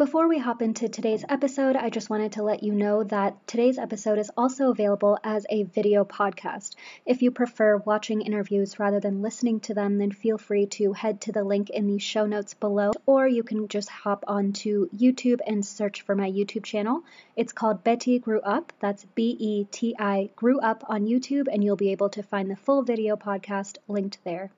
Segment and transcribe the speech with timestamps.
[0.00, 3.76] Before we hop into today's episode, I just wanted to let you know that today's
[3.76, 6.74] episode is also available as a video podcast.
[7.04, 11.20] If you prefer watching interviews rather than listening to them, then feel free to head
[11.20, 15.40] to the link in the show notes below, or you can just hop onto YouTube
[15.46, 17.02] and search for my YouTube channel.
[17.36, 18.72] It's called Beti Grew Up.
[18.80, 22.50] That's B E T I Grew Up on YouTube, and you'll be able to find
[22.50, 24.50] the full video podcast linked there.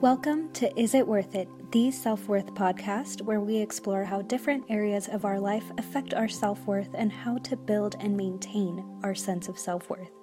[0.00, 4.64] Welcome to Is It Worth It, the self worth podcast, where we explore how different
[4.68, 9.14] areas of our life affect our self worth and how to build and maintain our
[9.14, 10.17] sense of self worth.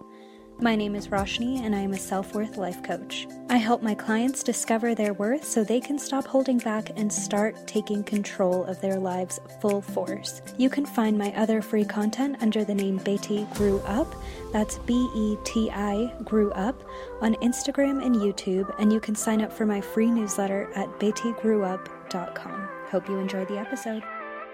[0.61, 3.27] My name is Roshni, and I am a self worth life coach.
[3.49, 7.67] I help my clients discover their worth so they can stop holding back and start
[7.67, 10.41] taking control of their lives full force.
[10.57, 14.15] You can find my other free content under the name Beti Grew Up.
[14.53, 16.81] That's B E T I Grew Up
[17.19, 22.69] on Instagram and YouTube, and you can sign up for my free newsletter at betigrewup.com.
[22.89, 24.03] Hope you enjoy the episode.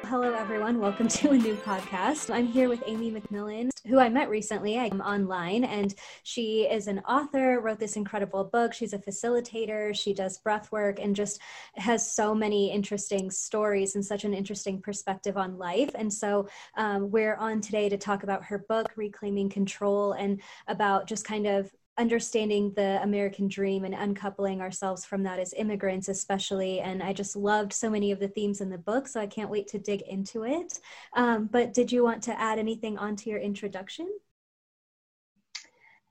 [0.06, 0.80] Hello, everyone.
[0.80, 2.34] Welcome to a new podcast.
[2.34, 4.78] I'm here with Amy McMillan, who I met recently.
[4.78, 8.74] I'm online, and she is an author, wrote this incredible book.
[8.74, 11.40] She's a facilitator, she does breath work, and just
[11.76, 15.92] has so many interesting stories and such an interesting perspective on life.
[15.96, 21.08] And so, um, we're on today to talk about her book, Reclaiming Control, and about
[21.08, 21.72] just kind of
[22.02, 26.80] understanding the American dream and uncoupling ourselves from that as immigrants, especially.
[26.80, 29.52] And I just loved so many of the themes in the book, so I can't
[29.52, 30.80] wait to dig into it.
[31.16, 34.10] Um, but did you want to add anything onto your introduction?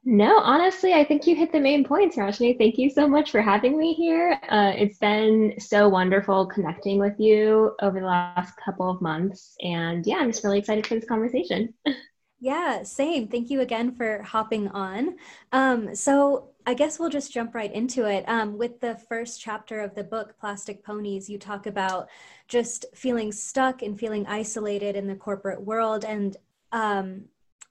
[0.05, 2.57] No, honestly, I think you hit the main points, Roshni.
[2.57, 4.41] Thank you so much for having me here.
[4.49, 9.57] Uh, it's been so wonderful connecting with you over the last couple of months.
[9.61, 11.75] And yeah, I'm just really excited for this conversation.
[12.43, 13.29] Yeah, same.
[13.29, 15.17] Thank you again for hopping on.
[15.53, 18.25] Um, so I guess we'll just jump right into it.
[18.29, 22.09] Um, with the first chapter of the book, Plastic Ponies, you talk about
[22.49, 26.05] just feeling stuck and feeling isolated in the corporate world.
[26.05, 26.35] And
[26.73, 27.25] um,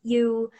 [0.03, 0.52] you,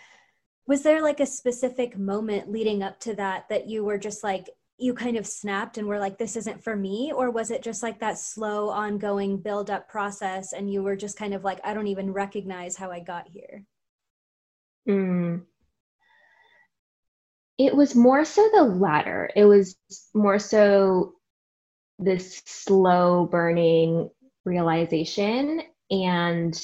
[0.66, 4.50] was there like a specific moment leading up to that that you were just like,
[4.80, 7.12] you kind of snapped and were like, this isn't for me?
[7.16, 11.18] Or was it just like that slow, ongoing build up process and you were just
[11.18, 13.66] kind of like, I don't even recognize how I got here?
[14.88, 15.44] Mm.
[17.58, 19.30] It was more so the latter.
[19.36, 19.76] It was
[20.14, 21.14] more so
[22.00, 24.10] this slow burning
[24.46, 25.62] realization.
[25.92, 26.60] And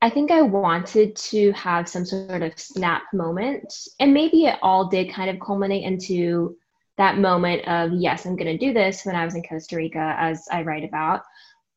[0.00, 3.74] I think I wanted to have some sort of snap moment.
[3.98, 6.56] And maybe it all did kind of culminate into
[6.96, 10.14] that moment of, yes, I'm going to do this when I was in Costa Rica,
[10.18, 11.22] as I write about.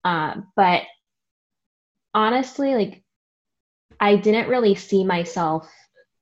[0.06, 0.84] Uh, but
[2.14, 3.03] honestly, like
[4.00, 5.70] I didn't really see myself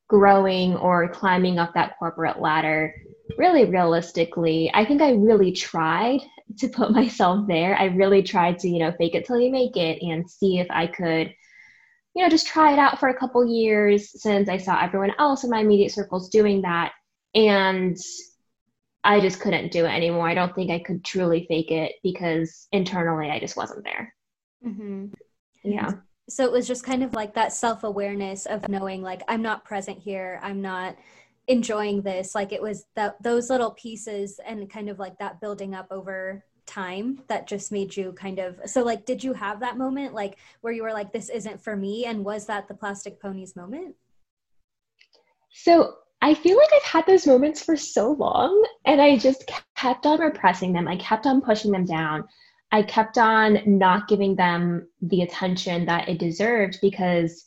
[0.07, 2.93] growing or climbing up that corporate ladder
[3.37, 4.69] really realistically.
[4.73, 6.19] I think I really tried
[6.59, 7.77] to put myself there.
[7.77, 10.67] I really tried to, you know, fake it till you make it and see if
[10.69, 11.33] I could,
[12.13, 15.43] you know, just try it out for a couple years since I saw everyone else
[15.43, 16.91] in my immediate circles doing that.
[17.33, 17.97] And
[19.03, 20.27] I just couldn't do it anymore.
[20.27, 24.13] I don't think I could truly fake it because internally I just wasn't there.
[24.65, 25.05] Mm-hmm.
[25.63, 25.91] Yeah
[26.31, 29.97] so it was just kind of like that self-awareness of knowing like i'm not present
[29.97, 30.95] here i'm not
[31.47, 35.73] enjoying this like it was that those little pieces and kind of like that building
[35.73, 39.77] up over time that just made you kind of so like did you have that
[39.77, 43.19] moment like where you were like this isn't for me and was that the plastic
[43.19, 43.95] ponies moment?
[45.49, 50.05] So i feel like i've had those moments for so long and i just kept
[50.05, 52.23] on repressing them i kept on pushing them down
[52.71, 57.45] I kept on not giving them the attention that it deserved because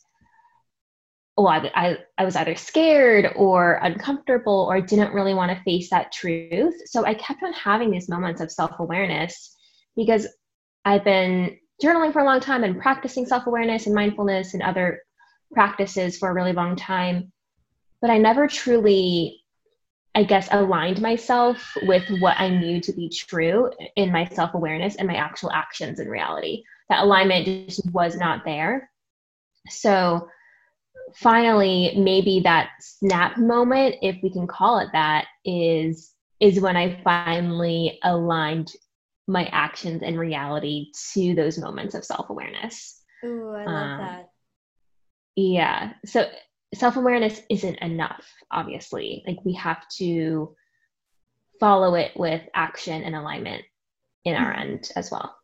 [1.37, 5.89] well, I, I, I was either scared or uncomfortable or didn't really want to face
[5.89, 6.75] that truth.
[6.85, 9.53] So I kept on having these moments of self awareness
[9.97, 10.27] because
[10.85, 15.01] I've been journaling for a long time and practicing self awareness and mindfulness and other
[15.51, 17.33] practices for a really long time.
[18.01, 19.41] But I never truly
[20.15, 24.95] I guess, aligned myself with what I knew to be true in my self awareness
[24.95, 26.63] and my actual actions in reality.
[26.89, 28.89] That alignment just was not there.
[29.69, 30.29] So,
[31.15, 37.01] finally, maybe that snap moment, if we can call it that, is is when I
[37.03, 38.71] finally aligned
[39.27, 43.01] my actions and reality to those moments of self awareness.
[43.25, 44.29] Ooh, I love um, that.
[45.35, 45.93] Yeah.
[46.05, 46.29] So
[46.75, 49.23] self awareness isn't enough, obviously.
[49.27, 50.55] Like we have to
[51.59, 53.63] follow it with action and alignment
[54.25, 54.61] in our mm-hmm.
[54.61, 55.35] end as well.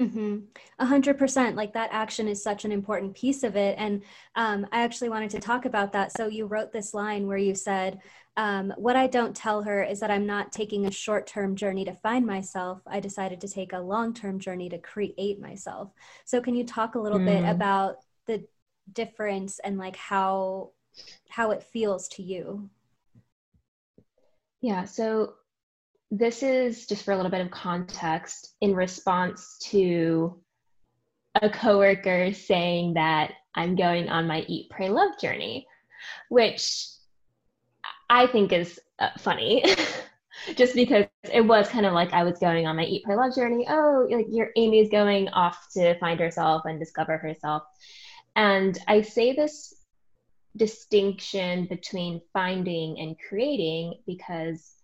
[0.00, 0.38] Mm-hmm.
[0.78, 1.56] A hundred percent.
[1.56, 3.76] Like that action is such an important piece of it.
[3.78, 4.02] And
[4.36, 6.12] um, I actually wanted to talk about that.
[6.16, 7.98] So you wrote this line where you said,
[8.36, 11.84] um, what I don't tell her is that I'm not taking a short term journey
[11.84, 12.80] to find myself.
[12.86, 15.90] I decided to take a long term journey to create myself.
[16.24, 17.26] So can you talk a little mm.
[17.26, 17.96] bit about
[18.28, 18.44] the
[18.92, 20.70] difference and like how
[21.28, 22.68] how it feels to you?
[24.60, 25.34] Yeah, so
[26.10, 30.40] this is just for a little bit of context in response to
[31.40, 35.66] a coworker saying that I'm going on my eat, pray, love journey,
[36.28, 36.88] which
[38.10, 39.64] I think is uh, funny.
[40.56, 43.34] just because it was kind of like I was going on my eat, pray, love
[43.34, 43.66] journey.
[43.68, 47.62] Oh, like your Amy's going off to find herself and discover herself.
[48.38, 49.74] And I say this
[50.56, 54.76] distinction between finding and creating because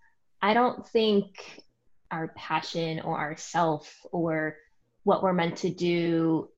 [0.43, 1.63] I don't think
[2.11, 4.57] our passion or our self or
[5.05, 6.49] what we're meant to do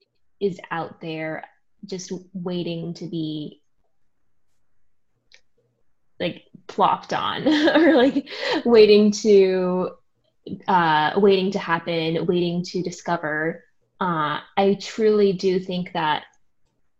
[0.41, 1.45] is out there
[1.85, 3.61] just waiting to be
[6.19, 7.47] like plopped on
[7.77, 8.27] or like
[8.65, 9.91] waiting to
[10.67, 13.63] uh waiting to happen waiting to discover.
[14.01, 16.25] Uh i truly do think that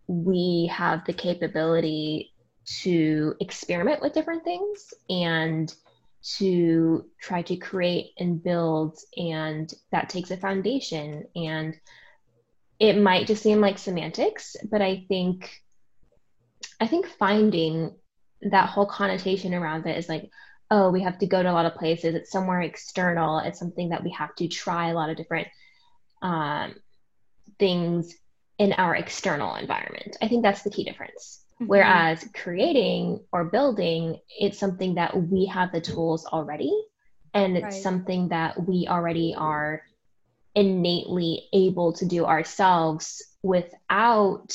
[0.07, 2.33] we have the capability
[2.83, 5.73] to experiment with different things and
[6.39, 11.25] to try to create and build and that takes a foundation.
[11.37, 11.77] And
[12.79, 15.63] it might just seem like semantics but i think
[16.79, 17.91] i think finding
[18.43, 20.29] that whole connotation around it is like
[20.71, 22.15] oh we have to go to a lot of places.
[22.15, 23.39] It's somewhere external.
[23.39, 25.49] It's something that we have to try a lot of different
[26.23, 26.75] um,
[27.59, 28.15] things
[28.59, 31.71] in our external environment i think that's the key difference Mm-hmm.
[31.71, 36.71] Whereas creating or building, it's something that we have the tools already,
[37.33, 37.83] and it's right.
[37.83, 39.83] something that we already are
[40.55, 44.55] innately able to do ourselves without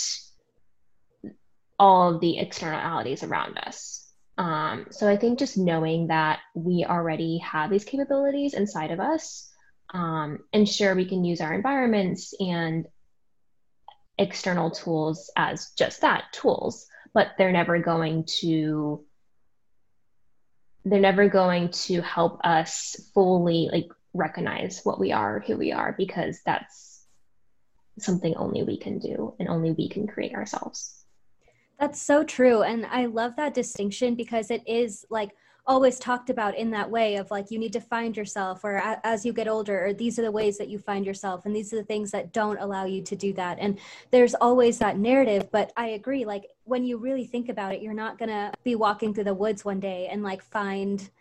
[1.79, 4.07] all of the externalities around us.
[4.37, 9.49] Um, so I think just knowing that we already have these capabilities inside of us,
[9.91, 12.85] um, and sure we can use our environments and
[14.21, 19.03] external tools as just that tools but they're never going to
[20.85, 25.95] they're never going to help us fully like recognize what we are who we are
[25.97, 27.03] because that's
[27.97, 31.03] something only we can do and only we can create ourselves.
[31.79, 35.31] That's so true and i love that distinction because it is like
[35.65, 39.23] always talked about in that way of like you need to find yourself or as
[39.23, 41.77] you get older or these are the ways that you find yourself and these are
[41.77, 43.77] the things that don't allow you to do that and
[44.09, 47.93] there's always that narrative but i agree like when you really think about it you're
[47.93, 51.11] not going to be walking through the woods one day and like find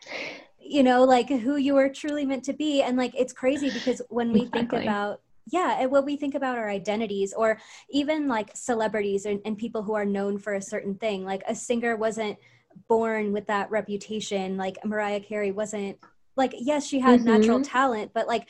[0.58, 4.00] you know like who you are truly meant to be and like it's crazy because
[4.08, 4.60] when we exactly.
[4.60, 7.58] think about yeah and when we think about our identities or
[7.90, 11.54] even like celebrities and, and people who are known for a certain thing like a
[11.54, 12.38] singer wasn't
[12.88, 15.98] born with that reputation like mariah carey wasn't
[16.36, 17.30] like yes she had mm-hmm.
[17.30, 18.46] natural talent but like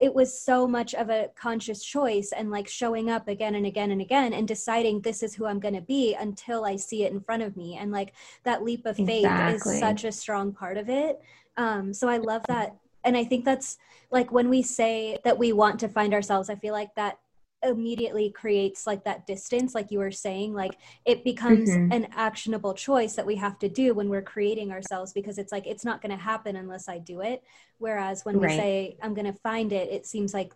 [0.00, 3.90] it was so much of a conscious choice and like showing up again and again
[3.90, 7.12] and again and deciding this is who I'm going to be until I see it
[7.12, 7.76] in front of me.
[7.76, 8.12] And like
[8.42, 9.74] that leap of faith exactly.
[9.74, 11.20] is such a strong part of it.
[11.56, 12.76] Um, so I love that.
[13.04, 13.78] And I think that's
[14.10, 17.18] like when we say that we want to find ourselves, I feel like that
[17.64, 21.92] immediately creates like that distance like you were saying like it becomes mm-hmm.
[21.92, 25.66] an actionable choice that we have to do when we're creating ourselves because it's like
[25.66, 27.42] it's not going to happen unless i do it
[27.78, 28.50] whereas when right.
[28.50, 30.52] we say i'm going to find it it seems like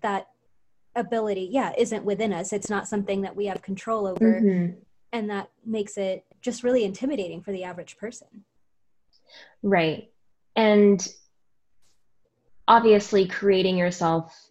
[0.00, 0.28] that
[0.94, 4.72] ability yeah isn't within us it's not something that we have control over mm-hmm.
[5.12, 8.44] and that makes it just really intimidating for the average person
[9.62, 10.10] right
[10.54, 11.08] and
[12.68, 14.50] obviously creating yourself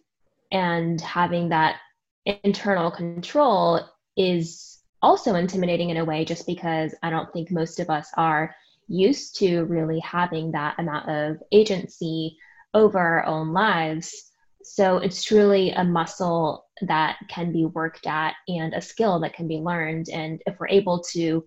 [0.52, 1.76] and having that
[2.26, 3.80] internal control
[4.16, 8.54] is also intimidating in a way just because I don't think most of us are
[8.88, 12.36] used to really having that amount of agency
[12.74, 14.30] over our own lives.
[14.64, 19.48] So it's truly a muscle that can be worked at and a skill that can
[19.48, 20.08] be learned.
[20.08, 21.44] And if we're able to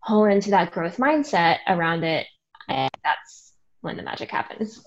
[0.00, 2.26] hone into that growth mindset around it,
[2.68, 4.82] that's when the magic happens.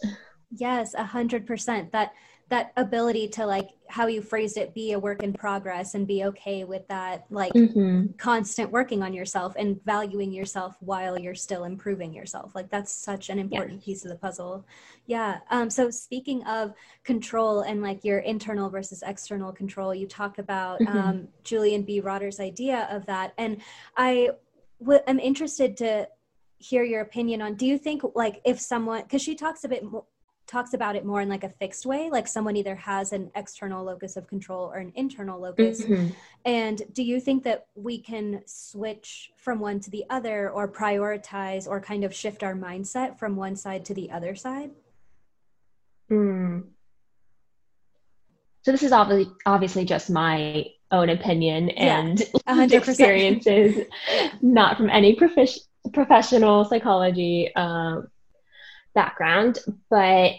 [0.51, 1.91] Yes, a hundred percent.
[1.91, 2.12] That
[2.50, 6.24] that ability to like how you phrased it be a work in progress and be
[6.24, 8.06] okay with that like mm-hmm.
[8.18, 13.30] constant working on yourself and valuing yourself while you're still improving yourself like that's such
[13.30, 13.86] an important yeah.
[13.86, 14.66] piece of the puzzle
[15.08, 16.74] yeah um so speaking of
[17.04, 20.98] control and like your internal versus external control you talk about mm-hmm.
[20.98, 23.60] um julian b rotter's idea of that and
[23.98, 24.30] i
[24.80, 26.08] w- am interested to
[26.58, 29.84] hear your opinion on do you think like if someone because she talks a bit
[29.84, 30.06] more
[30.48, 33.84] talks about it more in like a fixed way like someone either has an external
[33.84, 36.08] locus of control or an internal locus mm-hmm.
[36.46, 41.68] and do you think that we can switch from one to the other or prioritize
[41.68, 44.70] or kind of shift our mindset from one side to the other side
[46.12, 46.64] mm.
[48.62, 53.86] so this is obviously obviously just my own opinion and yeah, experiences
[54.42, 55.58] not from any prof-
[55.92, 58.08] professional psychology um,
[58.96, 59.60] background,
[59.90, 60.34] but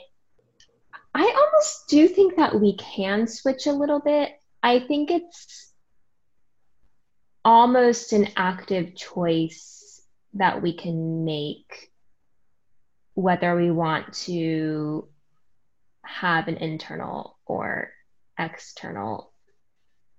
[1.14, 4.32] I almost do think that we can switch a little bit.
[4.62, 5.72] I think it's
[7.44, 10.02] almost an active choice
[10.34, 11.92] that we can make
[13.14, 15.08] whether we want to
[16.04, 17.92] have an internal or
[18.38, 19.32] external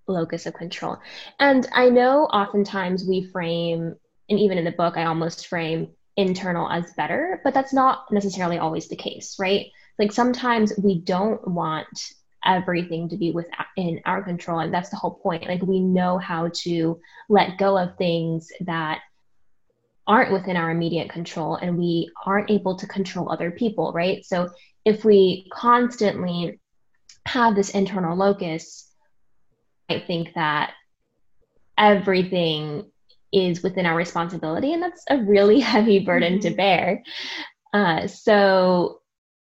[0.08, 0.98] locus of control.
[1.39, 3.96] And I know oftentimes we frame,
[4.29, 8.57] and even in the book, I almost frame internal as better, but that's not necessarily
[8.57, 9.67] always the case, right?
[10.00, 11.88] Like sometimes we don't want
[12.43, 15.47] everything to be within our control, and that's the whole point.
[15.47, 19.01] Like we know how to let go of things that
[20.07, 24.25] aren't within our immediate control, and we aren't able to control other people, right?
[24.25, 24.50] So
[24.86, 26.59] if we constantly
[27.25, 28.89] have this internal locus,
[29.89, 30.74] I think that
[31.77, 32.89] everything
[33.31, 36.50] is within our responsibility and that's a really heavy burden mm-hmm.
[36.50, 37.03] to bear.
[37.74, 39.00] Uh, so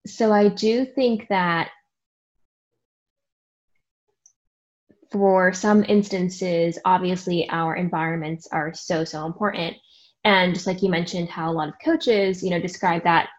[0.08, 1.70] so i do think that
[5.12, 9.76] for some instances obviously our environments are so so important.
[10.24, 13.30] And just like you mentioned how a lot of coaches you know describe that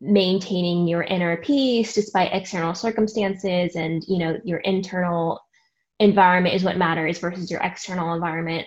[0.00, 5.40] maintaining your inner peace despite external circumstances and you know your internal
[6.00, 8.66] environment is what matters versus your external environment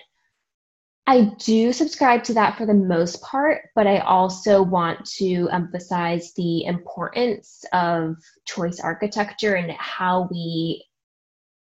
[1.08, 6.34] I do subscribe to that for the most part, but I also want to emphasize
[6.34, 10.84] the importance of choice architecture and how we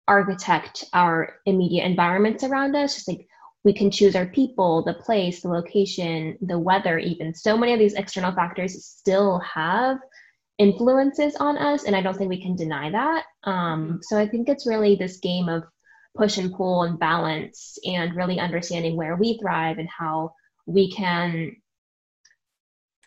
[0.09, 2.95] architect our immediate environments around us.
[2.95, 3.29] Just like
[3.65, 7.35] we can choose our people, the place, the location, the weather, even.
[7.35, 9.99] So many of these external factors still have
[10.57, 13.25] influences on us, and I don't think we can deny that.
[13.45, 15.65] Um, so I think it's really this game of
[16.17, 20.33] push and pull and balance and really understanding where we thrive and how
[20.67, 21.55] we can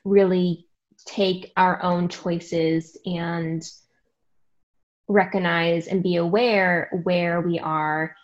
[0.03, 0.67] really
[1.05, 3.63] take our own choices and
[5.08, 8.15] recognize and be aware where we are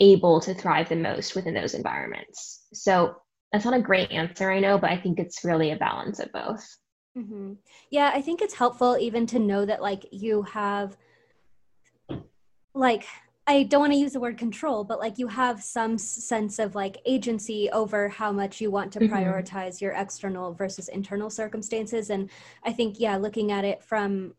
[0.00, 2.66] able to thrive the most within those environments.
[2.72, 3.16] So
[3.52, 6.32] that's not a great answer, I know, but I think it's really a balance of
[6.32, 6.66] both.
[7.16, 7.52] Mm-hmm.
[7.90, 10.96] Yeah, I think it's helpful even to know that like you have
[12.74, 13.06] like
[13.46, 16.74] I don't want to use the word control, but like you have some sense of
[16.74, 19.14] like agency over how much you want to mm-hmm.
[19.14, 22.08] prioritize your external versus internal circumstances.
[22.08, 22.30] And
[22.64, 24.34] I think, yeah, looking at it from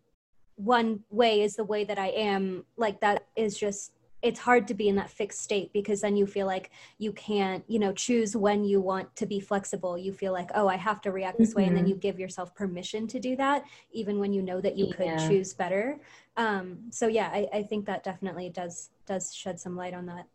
[0.56, 3.92] one way is the way that I am, like that is just
[4.26, 7.64] it's hard to be in that fixed state because then you feel like you can't
[7.68, 11.00] you know choose when you want to be flexible you feel like oh i have
[11.00, 11.60] to react this mm-hmm.
[11.60, 11.92] way and then mm-hmm.
[11.92, 15.28] you give yourself permission to do that even when you know that you could yeah.
[15.30, 16.00] choose better
[16.38, 20.26] um, so yeah I, I think that definitely does does shed some light on that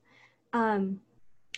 [0.52, 1.00] um,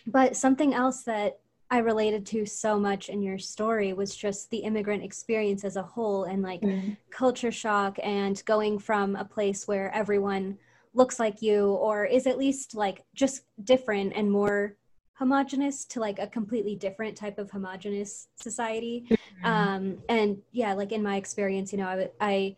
[0.06, 1.38] but something else that
[1.70, 5.82] I related to so much in your story was just the immigrant experience as a
[5.82, 6.96] whole and like mm.
[7.10, 10.58] culture shock and going from a place where everyone
[10.94, 14.76] looks like you or is at least like just different and more
[15.14, 19.46] homogenous to like a completely different type of homogenous society mm-hmm.
[19.46, 22.56] um, and yeah like in my experience you know I, I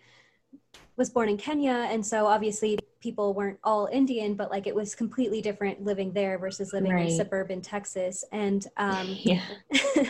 [0.97, 4.95] was born in kenya and so obviously people weren't all indian but like it was
[4.95, 7.11] completely different living there versus living right.
[7.11, 9.43] in suburban texas and um, yeah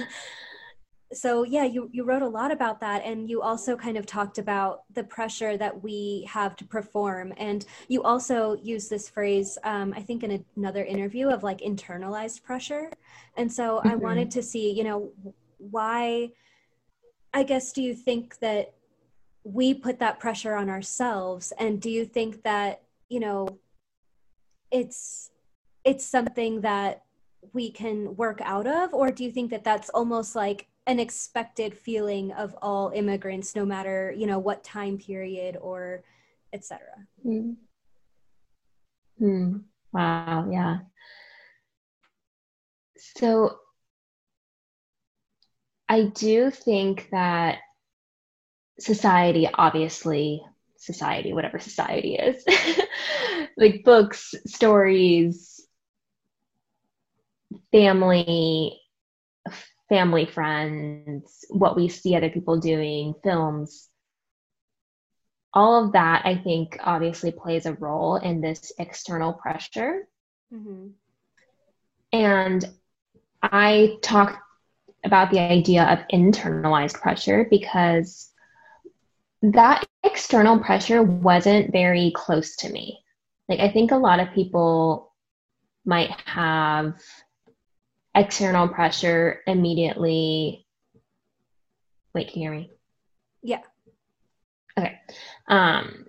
[1.15, 4.39] so yeah you, you wrote a lot about that and you also kind of talked
[4.39, 7.33] about the pressure that we have to perform.
[7.37, 12.43] And you also use this phrase um, i think in another interview of like internalized
[12.43, 12.91] pressure.
[13.37, 13.89] And so mm-hmm.
[13.89, 15.13] i wanted to see you know
[15.59, 16.31] why
[17.33, 18.75] i guess do you think that
[19.45, 21.53] we put that pressure on ourselves?
[21.59, 23.47] And do you think that you know
[24.71, 25.31] it's
[25.85, 27.05] it's something that
[27.53, 28.95] we can work out of?
[28.95, 33.65] Or do you think that that's almost like an expected feeling of all immigrants no
[33.65, 36.03] matter you know what time period or
[36.53, 36.81] etc
[37.27, 37.57] mm.
[39.21, 39.63] mm.
[39.93, 40.79] wow yeah
[42.99, 43.57] so
[45.89, 47.59] i do think that
[48.79, 50.43] society obviously
[50.77, 52.45] society whatever society is
[53.57, 55.67] like books stories
[57.73, 58.79] family
[59.89, 63.89] family friends, what we see other people doing, films.
[65.53, 70.09] All of that, I think, obviously plays a role in this external pressure.
[70.53, 70.89] Mm-hmm.
[72.13, 72.65] And
[73.43, 74.41] I talk
[75.05, 78.31] about the idea of internalized pressure because
[79.43, 82.99] that external pressure wasn't very close to me.
[83.49, 85.13] Like, I think a lot of people
[85.85, 86.95] might have
[88.15, 90.67] external pressure immediately.
[92.15, 92.71] Wait, can you hear me?
[93.43, 93.61] Yeah.
[94.79, 95.01] Okay.
[95.49, 96.07] Um,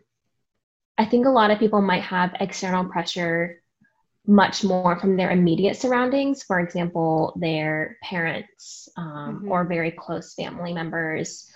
[0.98, 3.62] I think a lot of people might have external pressure
[4.28, 9.52] much more from their immediate surroundings, for example, their parents um, mm-hmm.
[9.52, 11.52] or very close family members.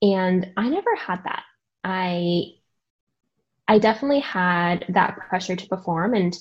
[0.00, 1.42] And I never had that.
[1.84, 2.54] I
[3.70, 6.34] I definitely had that pressure to perform and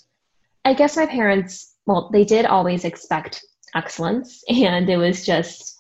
[0.64, 5.76] I guess my parents well, they did always expect excellence, and it was just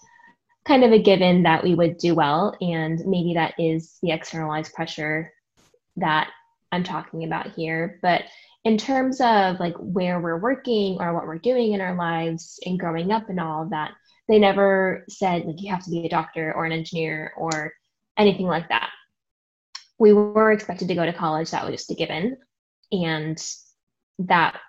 [0.66, 2.56] kind of a given that we would do well.
[2.60, 5.32] And maybe that is the externalized pressure
[5.98, 6.30] that
[6.72, 8.00] I'm talking about here.
[8.02, 8.24] But
[8.66, 12.80] in terms of like where we're working or what we're doing in our lives and
[12.80, 13.92] growing up and all of that,
[14.28, 17.72] they never said like you have to be a doctor or an engineer or
[18.18, 18.90] anything like that.
[20.00, 22.38] We were expected to go to college, that was just a given.
[22.92, 23.42] And
[24.20, 24.60] that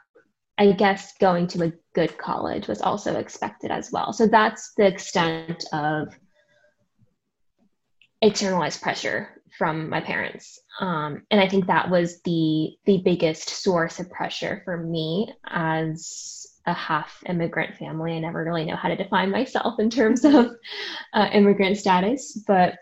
[0.58, 4.12] I guess going to a good college was also expected as well.
[4.12, 6.08] So that's the extent of
[8.20, 10.60] externalized pressure from my parents.
[10.80, 16.46] Um, and I think that was the the biggest source of pressure for me as
[16.66, 18.12] a half immigrant family.
[18.12, 20.50] I never really know how to define myself in terms of
[21.14, 22.74] uh, immigrant status, but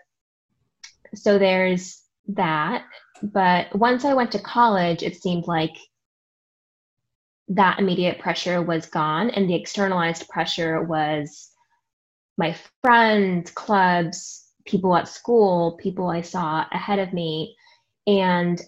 [1.15, 2.85] so there's that.
[3.23, 5.75] But once I went to college, it seemed like
[7.49, 11.49] that immediate pressure was gone and the externalized pressure was
[12.37, 17.55] my friends clubs people at school people i saw ahead of me.
[18.05, 18.61] And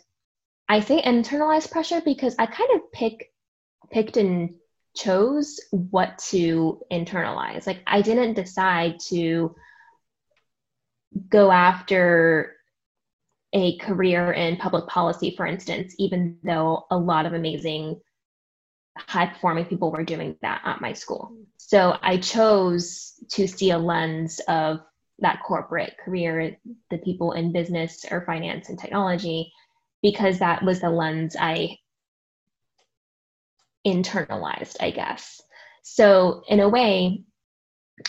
[0.67, 3.33] i say internalized pressure because i kind of pick
[3.91, 4.55] picked and
[4.95, 7.67] chose what to internalize.
[7.67, 9.55] Like i didn't decide to
[11.27, 12.55] go after
[13.53, 17.99] a career in public policy for instance even though a lot of amazing
[19.07, 21.35] high performing people were doing that at my school.
[21.57, 24.79] So I chose to see a lens of
[25.19, 26.57] that corporate career,
[26.89, 29.51] the people in business or finance and technology,
[30.01, 31.77] because that was the lens I
[33.85, 35.41] internalized, I guess.
[35.83, 37.23] So, in a way,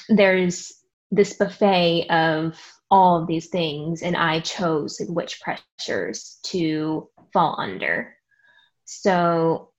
[0.09, 0.72] there's
[1.11, 8.14] this buffet of all of these things, and I chose which pressures to fall under.
[8.85, 9.69] So,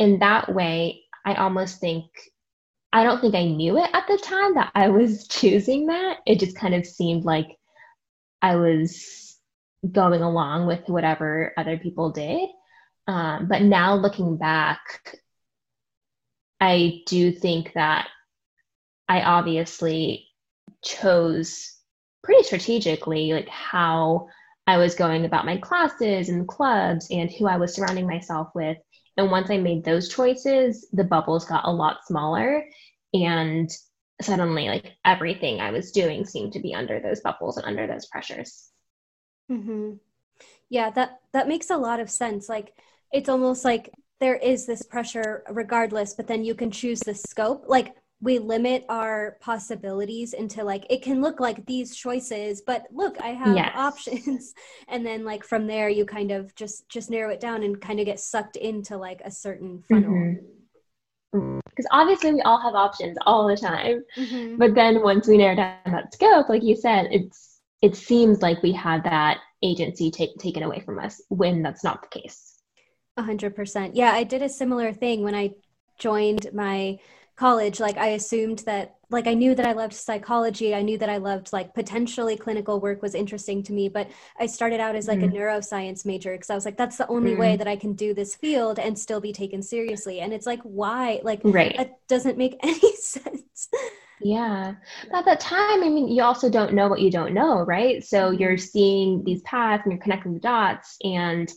[0.00, 2.06] in that way, I almost think
[2.92, 6.16] I don't think I knew it at the time that I was choosing that.
[6.26, 7.46] It just kind of seemed like
[8.42, 9.38] I was
[9.88, 12.48] going along with whatever other people did.
[13.06, 14.80] Um, but now looking back,
[16.60, 18.08] I do think that
[19.08, 20.28] I obviously
[20.82, 21.76] chose
[22.22, 24.28] pretty strategically like how
[24.66, 28.78] I was going about my classes and clubs and who I was surrounding myself with
[29.20, 32.64] and once I made those choices, the bubbles got a lot smaller.
[33.12, 33.70] And
[34.22, 38.06] suddenly, like everything I was doing seemed to be under those bubbles and under those
[38.06, 38.70] pressures.
[39.50, 39.94] Mm-hmm.
[40.68, 42.48] Yeah, that that makes a lot of sense.
[42.48, 42.72] Like
[43.12, 47.64] it's almost like there is this pressure regardless, but then you can choose the scope.
[47.66, 53.20] Like we limit our possibilities into like it can look like these choices but look
[53.20, 53.72] i have yes.
[53.74, 54.54] options
[54.88, 57.98] and then like from there you kind of just just narrow it down and kind
[58.00, 60.36] of get sucked into like a certain funnel
[61.34, 61.58] mm-hmm.
[61.70, 64.56] because obviously we all have options all the time mm-hmm.
[64.56, 68.62] but then once we narrow down that scope like you said it's it seems like
[68.62, 72.58] we have that agency take, taken away from us when that's not the case
[73.18, 75.50] 100% yeah i did a similar thing when i
[75.98, 76.98] joined my
[77.40, 80.74] college like i assumed that like i knew that i loved psychology.
[80.74, 84.44] I knew that i loved like potentially clinical work was interesting to me but i
[84.44, 85.24] started out as like mm.
[85.24, 87.38] a neuroscience major because i was like that's the only mm.
[87.38, 90.20] way that i can do this field and still be taken seriously.
[90.20, 91.20] And it's like why?
[91.22, 91.74] Like right.
[91.78, 93.68] that doesn't make any sense.
[94.20, 94.74] Yeah.
[95.14, 98.04] At that time i mean you also don't know what you don't know right?
[98.04, 98.40] So mm-hmm.
[98.40, 101.50] you're seeing these paths and you're connecting the dots and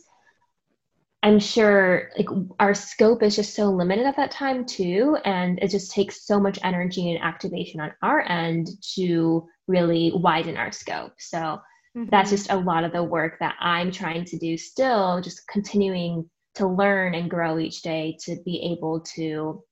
[1.24, 2.28] I'm sure like
[2.60, 6.38] our scope is just so limited at that time too, and it just takes so
[6.38, 11.14] much energy and activation on our end to really widen our scope.
[11.18, 12.04] So mm-hmm.
[12.10, 16.28] that's just a lot of the work that I'm trying to do still, just continuing
[16.56, 19.64] to learn and grow each day to be able to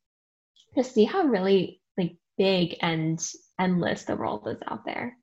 [0.74, 3.22] just see how really like big and
[3.60, 5.18] endless the world is out there.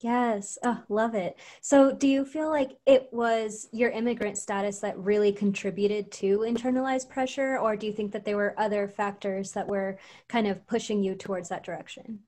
[0.00, 1.36] Yes, oh, love it.
[1.60, 7.08] So, do you feel like it was your immigrant status that really contributed to internalized
[7.08, 11.02] pressure, or do you think that there were other factors that were kind of pushing
[11.02, 12.20] you towards that direction?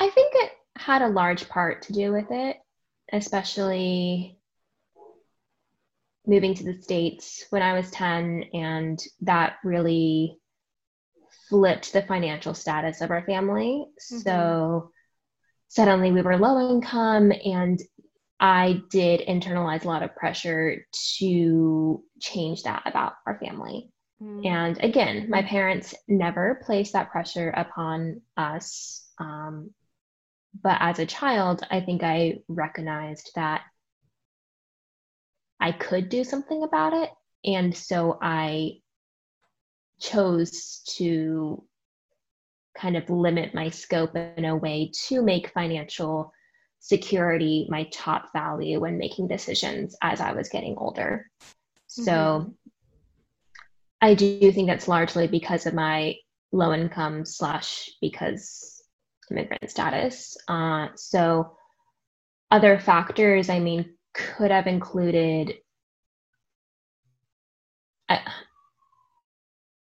[0.00, 2.56] I think it had a large part to do with it,
[3.12, 4.38] especially
[6.26, 10.38] moving to the States when I was 10, and that really
[11.50, 13.84] flipped the financial status of our family.
[13.84, 14.18] Mm-hmm.
[14.20, 14.92] So,
[15.74, 17.80] suddenly we were low income and
[18.38, 20.86] I did internalize a lot of pressure
[21.18, 23.90] to change that about our family.
[24.22, 24.46] Mm.
[24.46, 29.04] And again, my parents never placed that pressure upon us.
[29.18, 29.70] Um,
[30.62, 33.62] but as a child, I think I recognized that
[35.58, 37.10] I could do something about it.
[37.44, 38.74] And so I
[40.00, 41.64] chose to
[42.76, 46.32] kind of limit my scope in a way to make financial
[46.80, 51.30] security my top value when making decisions as I was getting older.
[51.40, 52.02] Mm-hmm.
[52.02, 52.54] So
[54.00, 56.16] I do think that's largely because of my
[56.52, 58.82] low income slash because
[59.30, 60.36] immigrant status.
[60.46, 61.56] Uh, so
[62.50, 65.54] other factors, I mean, could have included.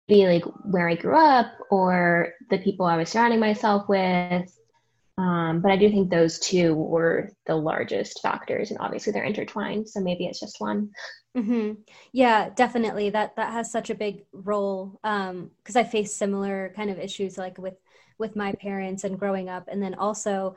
[0.10, 4.52] Be like where I grew up or the people I was surrounding myself with.
[5.18, 9.90] Um, but I do think those two were the largest factors, and obviously they're intertwined.
[9.90, 10.92] So maybe it's just one.
[11.38, 11.82] Mm-hmm.
[12.14, 13.10] Yeah, definitely.
[13.10, 17.38] That that has such a big role because um, I face similar kind of issues
[17.38, 17.76] like with
[18.18, 20.56] with my parents and growing up, and then also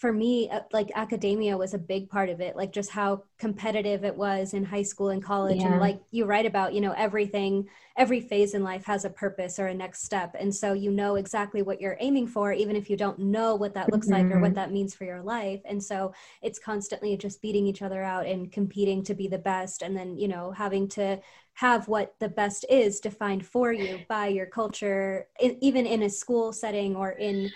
[0.00, 4.02] for me uh, like academia was a big part of it like just how competitive
[4.02, 5.66] it was in high school and college yeah.
[5.66, 9.58] and like you write about you know everything every phase in life has a purpose
[9.58, 12.88] or a next step and so you know exactly what you're aiming for even if
[12.88, 14.26] you don't know what that looks mm-hmm.
[14.26, 14.54] like or what mm-hmm.
[14.54, 18.50] that means for your life and so it's constantly just beating each other out and
[18.50, 21.20] competing to be the best and then you know having to
[21.52, 26.08] have what the best is defined for you by your culture in, even in a
[26.08, 27.50] school setting or in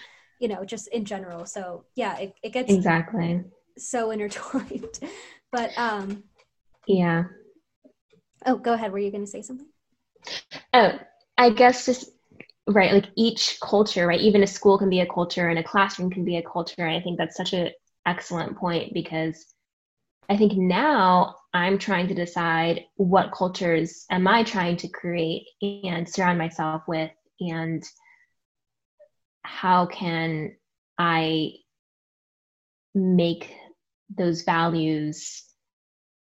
[0.44, 1.46] you know, just in general.
[1.46, 3.42] So yeah, it, it gets exactly
[3.78, 5.00] so intertwined.
[5.50, 6.24] but um
[6.87, 7.24] yeah.
[8.44, 8.92] Oh, go ahead.
[8.92, 9.68] Were you going to say something?
[10.74, 10.98] Oh,
[11.38, 12.11] I guess just
[12.66, 14.20] right, like each culture, right?
[14.20, 16.85] Even a school can be a culture and a classroom can be a culture.
[16.85, 17.70] And I think that's such an
[18.04, 19.46] excellent point because
[20.28, 26.07] I think now I'm trying to decide what cultures am I trying to create and
[26.07, 27.83] surround myself with and
[29.44, 30.57] how can
[30.98, 31.52] I
[32.94, 33.52] make
[34.16, 35.44] those values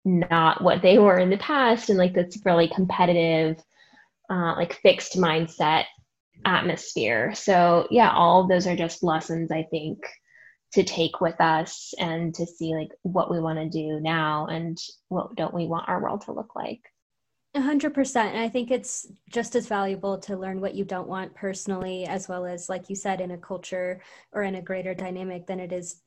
[0.05, 3.61] not what they were in the past and like this really competitive,
[4.29, 5.85] uh, like fixed mindset
[6.45, 7.33] atmosphere.
[7.35, 9.99] So, yeah, all of those are just lessons I think
[10.73, 14.77] to take with us and to see like what we want to do now and
[15.07, 16.81] what don't we want our world to look like.
[17.55, 18.35] A hundred percent.
[18.35, 22.27] And I think it's just as valuable to learn what you don't want personally, as
[22.27, 25.71] well as, like you said, in a culture or in a greater dynamic than it
[25.71, 26.01] is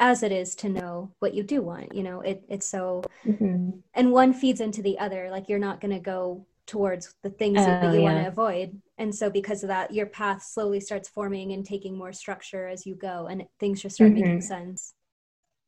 [0.00, 1.94] as it is to know what you do want.
[1.94, 3.70] You know, it, it's so, mm-hmm.
[3.94, 5.30] and one feeds into the other.
[5.30, 8.12] Like you're not going to go towards the things that, that you yeah.
[8.12, 8.80] want to avoid.
[8.98, 12.84] And so because of that, your path slowly starts forming and taking more structure as
[12.84, 14.22] you go and things just start mm-hmm.
[14.22, 14.94] making sense.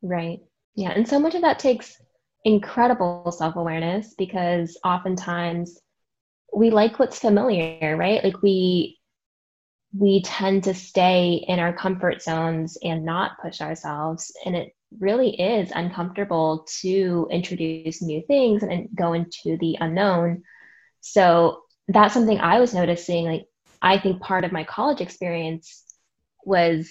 [0.02, 0.40] Right.
[0.74, 0.90] Yeah.
[0.90, 2.00] And so much of that takes
[2.46, 5.80] incredible self awareness because oftentimes
[6.54, 8.22] we like what's familiar, right?
[8.22, 8.98] Like we
[9.98, 15.30] we tend to stay in our comfort zones and not push ourselves and it really
[15.40, 20.42] is uncomfortable to introduce new things and go into the unknown
[21.00, 23.46] so that's something i was noticing like
[23.80, 25.84] i think part of my college experience
[26.44, 26.90] was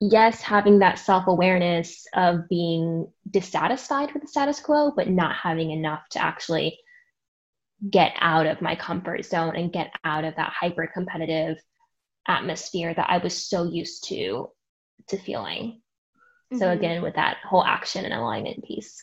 [0.00, 5.70] yes, having that self awareness of being dissatisfied with the status quo, but not having
[5.70, 6.78] enough to actually
[7.90, 11.56] get out of my comfort zone and get out of that hyper competitive
[12.26, 14.50] atmosphere that I was so used to
[15.08, 15.80] to feeling.
[16.52, 16.58] Mm-hmm.
[16.58, 19.02] So again, with that whole action and alignment piece.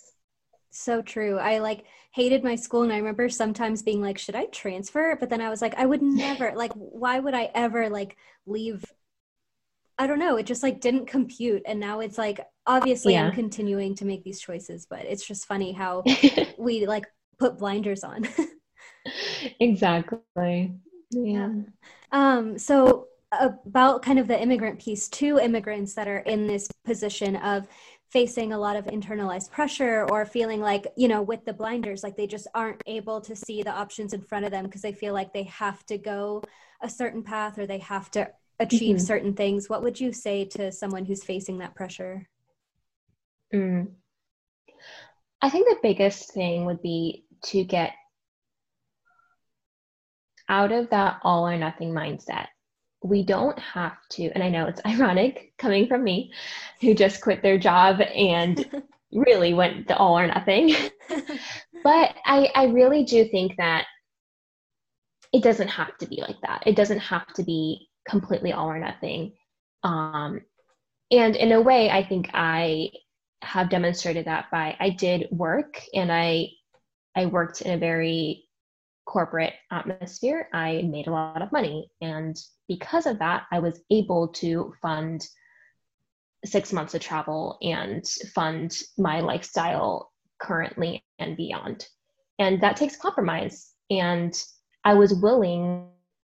[0.71, 1.37] So true.
[1.37, 5.17] I like hated my school and I remember sometimes being like, should I transfer?
[5.19, 8.83] But then I was like, I would never like why would I ever like leave
[9.97, 11.63] I don't know, it just like didn't compute.
[11.65, 13.27] And now it's like, obviously, yeah.
[13.27, 16.03] I'm continuing to make these choices, but it's just funny how
[16.57, 17.05] we like
[17.39, 18.27] put blinders on.
[19.59, 20.73] exactly.
[21.11, 21.49] Yeah.
[22.11, 27.35] Um, so, about kind of the immigrant piece, two immigrants that are in this position
[27.37, 27.67] of
[28.09, 32.15] facing a lot of internalized pressure or feeling like, you know, with the blinders, like
[32.15, 35.13] they just aren't able to see the options in front of them because they feel
[35.13, 36.41] like they have to go
[36.81, 39.05] a certain path or they have to achieve mm-hmm.
[39.05, 39.69] certain things.
[39.69, 42.27] What would you say to someone who's facing that pressure?
[43.53, 43.87] Mm.
[45.41, 47.91] I think the biggest thing would be to get
[50.47, 52.47] out of that all or nothing mindset
[53.05, 56.31] we don't have to, and I know it's ironic coming from me
[56.81, 60.75] who just quit their job and really went the all or nothing.
[61.83, 63.85] but I, I really do think that
[65.31, 66.63] it doesn't have to be like that.
[66.65, 69.33] It doesn't have to be completely all or nothing.
[69.83, 70.41] Um,
[71.11, 72.91] and in a way, I think I
[73.41, 76.49] have demonstrated that by I did work and I
[77.15, 78.45] I worked in a very
[79.05, 81.89] corporate atmosphere, I made a lot of money.
[82.01, 82.35] And
[82.67, 85.25] because of that, I was able to fund
[86.43, 91.87] six months of travel and fund my lifestyle currently and beyond.
[92.39, 93.71] And that takes compromise.
[93.89, 94.33] And
[94.83, 95.87] I was willing,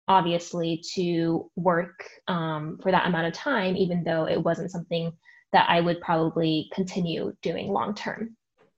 [0.09, 5.13] obviously, to work um, for that amount of time, even though it wasn't something
[5.53, 8.35] that I would probably continue doing long term.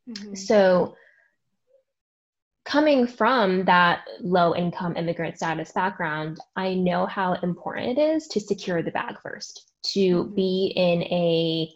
[0.09, 0.35] Mm-hmm.
[0.35, 0.95] So,
[2.65, 8.39] coming from that low income immigrant status background, I know how important it is to
[8.39, 10.35] secure the bag first, to mm-hmm.
[10.35, 11.73] be in a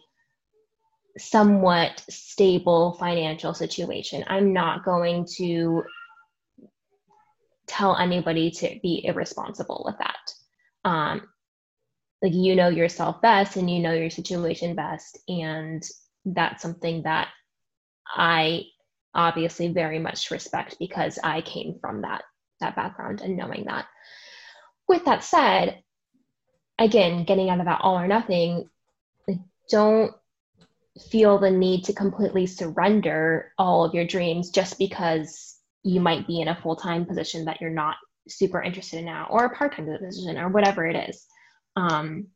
[1.18, 4.22] somewhat stable financial situation.
[4.26, 5.82] I'm not going to
[7.66, 10.88] tell anybody to be irresponsible with that.
[10.88, 11.28] Um,
[12.22, 15.86] like you know yourself best and you know your situation best and
[16.24, 17.28] that's something that
[18.08, 18.62] I
[19.14, 22.22] obviously very much respect because I came from that
[22.60, 23.86] that background and knowing that.
[24.88, 25.82] With that said,
[26.78, 28.70] again, getting out of that all or nothing,
[29.68, 30.12] don't
[31.10, 35.55] feel the need to completely surrender all of your dreams just because
[35.86, 37.96] you might be in a full-time position that you're not
[38.28, 41.26] super interested in now or a part-time position or whatever it is
[41.76, 42.26] um,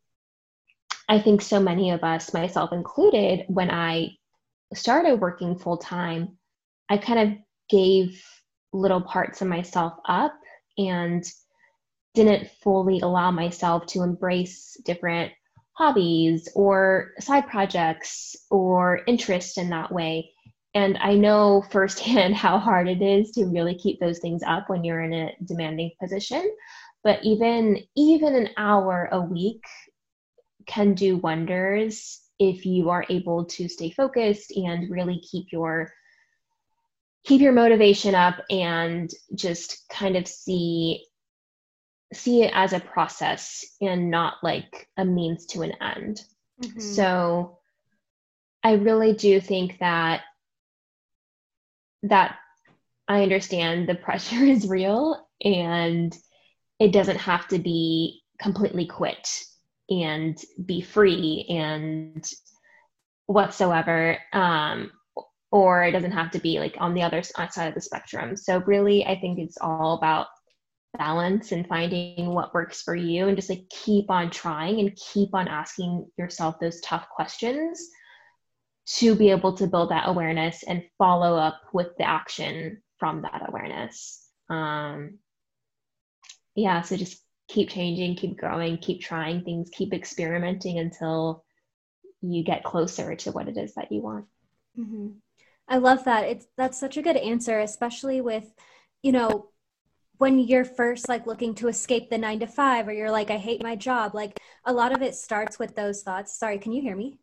[1.09, 4.09] i think so many of us myself included when i
[4.75, 6.39] started working full-time
[6.91, 8.21] I kind of gave
[8.73, 10.35] little parts of myself up
[10.77, 11.25] and
[12.15, 15.33] didn't fully allow myself to embrace different
[15.75, 20.33] hobbies or side projects or interests in that way.
[20.75, 24.85] And I know firsthand how hard it is to really keep those things up when
[24.85, 26.49] you're in a demanding position.
[27.03, 29.65] But even even an hour a week
[30.67, 35.93] can do wonders if you are able to stay focused and really keep your
[37.25, 41.05] keep your motivation up and just kind of see
[42.13, 46.23] see it as a process and not like a means to an end.
[46.63, 46.81] Mm-hmm.
[46.81, 47.59] So
[48.63, 50.23] I really do think that
[52.03, 52.37] that
[53.09, 56.17] I understand the pressure is real and
[56.79, 59.29] it doesn't have to be completely quit
[59.91, 62.25] and be free and
[63.27, 64.19] whatsoever.
[64.33, 64.93] Um,
[65.53, 68.37] or it doesn't have to be like on the other side of the spectrum.
[68.37, 70.29] So really, I think it's all about
[70.97, 75.35] balance and finding what works for you and just like keep on trying and keep
[75.35, 77.81] on asking yourself those tough questions
[78.97, 83.43] to be able to build that awareness and follow up with the action from that
[83.49, 84.29] awareness.
[84.49, 85.19] Um,
[86.55, 91.45] yeah, so just keep changing, keep growing, keep trying things, keep experimenting until
[92.21, 94.27] you get closer to what it is that you want.
[94.79, 95.09] Mm-hmm.
[95.69, 96.25] I love that.
[96.25, 98.53] It's that's such a good answer, especially with,
[99.03, 99.51] you know,
[100.19, 103.37] when you're first like looking to escape the nine to five or you're like, I
[103.37, 104.15] hate my job.
[104.15, 106.39] Like a lot of it starts with those thoughts.
[106.39, 107.19] Sorry, can you hear me?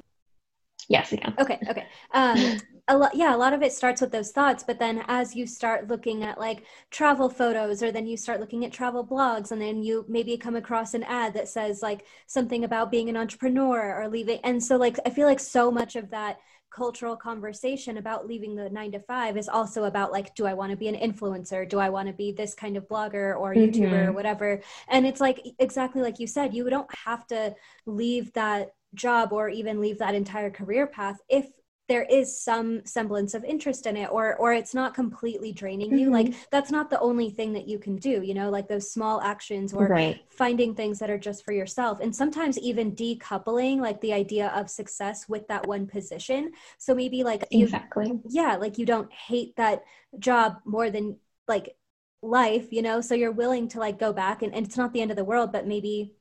[0.90, 1.34] Yes, again.
[1.38, 1.88] Okay, okay.
[2.14, 5.36] Um, a lot, yeah, a lot of it starts with those thoughts, but then as
[5.36, 9.52] you start looking at like travel photos, or then you start looking at travel blogs,
[9.52, 13.18] and then you maybe come across an ad that says like something about being an
[13.18, 17.98] entrepreneur or leaving, and so like I feel like so much of that cultural conversation
[17.98, 20.90] about leaving the nine to five is also about like do i want to be
[20.90, 24.10] an influencer do i want to be this kind of blogger or youtuber mm-hmm.
[24.10, 28.74] or whatever and it's like exactly like you said you don't have to leave that
[28.96, 31.48] job or even leave that entire career path if
[31.88, 36.00] there is some semblance of interest in it or or it's not completely draining mm-hmm.
[36.00, 36.40] you like mm-hmm.
[36.52, 39.74] that's not the only thing that you can do you know like those small actions
[39.74, 40.22] or right.
[40.30, 44.70] finding things that are just for yourself and sometimes even decoupling like the idea of
[44.70, 49.84] success with that one position so maybe like exactly yeah like you don't hate that
[50.20, 51.76] job more than like
[52.22, 55.02] life you know so you're willing to like go back and, and it's not the
[55.02, 56.14] end of the world but maybe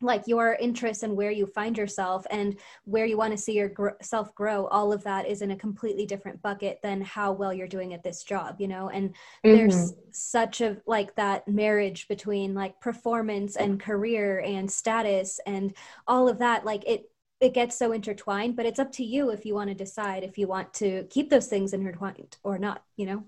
[0.00, 4.34] like your interests and where you find yourself and where you want to see yourself
[4.34, 7.94] grow all of that is in a completely different bucket than how well you're doing
[7.94, 8.88] at this job you know?
[8.90, 9.56] And mm-hmm.
[9.56, 15.74] there's such a like that marriage between like performance and career and status and
[16.06, 19.44] all of that like it it gets so intertwined but it's up to you if
[19.44, 23.06] you want to decide if you want to keep those things intertwined or not you
[23.06, 23.24] know?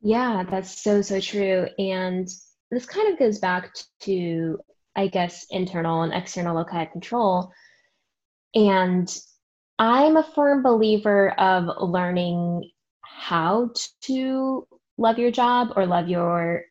[0.00, 1.68] Yeah that's so so true.
[1.78, 2.28] And
[2.70, 4.58] this kind of goes back to
[4.94, 7.52] I guess, internal and external loci of control.
[8.54, 9.08] And
[9.78, 12.70] I'm a firm believer of learning
[13.02, 13.70] how
[14.02, 14.66] to
[14.98, 16.64] love your job or love your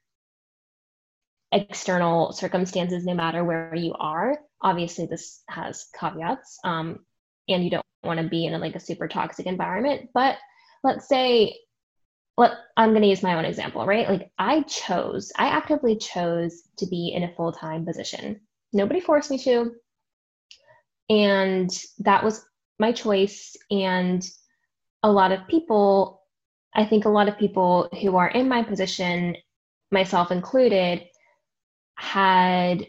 [1.51, 4.37] external circumstances, no matter where you are.
[4.61, 6.99] Obviously, this has caveats, um,
[7.49, 10.09] and you don't want to be in a, like a super toxic environment.
[10.13, 10.37] But
[10.83, 11.57] let's say
[12.41, 14.09] let I'm going to use my own example, right?
[14.09, 18.41] Like I chose, I actively chose to be in a full-time position.
[18.73, 19.71] Nobody forced me to.
[21.09, 22.43] And that was
[22.79, 24.27] my choice and
[25.03, 26.23] a lot of people,
[26.73, 29.35] I think a lot of people who are in my position,
[29.91, 31.03] myself included,
[31.95, 32.87] had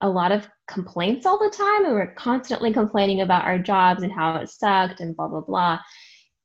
[0.00, 4.12] a lot of complaints all the time and we're constantly complaining about our jobs and
[4.12, 5.78] how it sucked and blah blah blah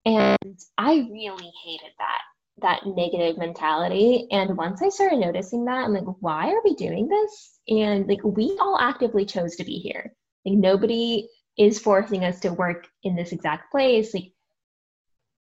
[0.06, 2.22] and I really hated that
[2.62, 4.28] that negative mentality.
[4.32, 7.60] And once I started noticing that, I'm like, why are we doing this?
[7.68, 10.14] And like we all actively chose to be here.
[10.46, 14.14] Like nobody is forcing us to work in this exact place.
[14.14, 14.32] Like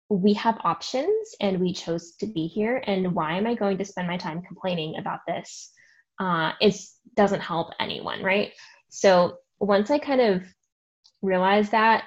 [0.10, 2.84] we have options and we chose to be here.
[2.86, 5.72] And why am I going to spend my time complaining about this?
[6.20, 6.76] Uh, it
[7.16, 8.52] doesn't help anyone, right?
[8.90, 10.44] So once I kind of
[11.22, 12.06] realized that,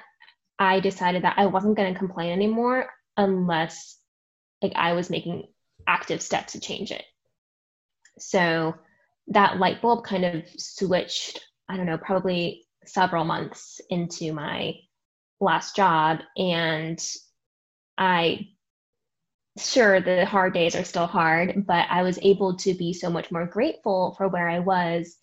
[0.59, 3.97] I decided that I wasn't going to complain anymore unless
[4.61, 5.47] like I was making
[5.87, 7.03] active steps to change it.
[8.19, 8.75] So
[9.27, 14.75] that light bulb kind of switched, I don't know, probably several months into my
[15.39, 16.19] last job.
[16.35, 17.01] And
[17.97, 18.49] I,
[19.57, 23.31] sure, the hard days are still hard, but I was able to be so much
[23.31, 25.15] more grateful for where I was.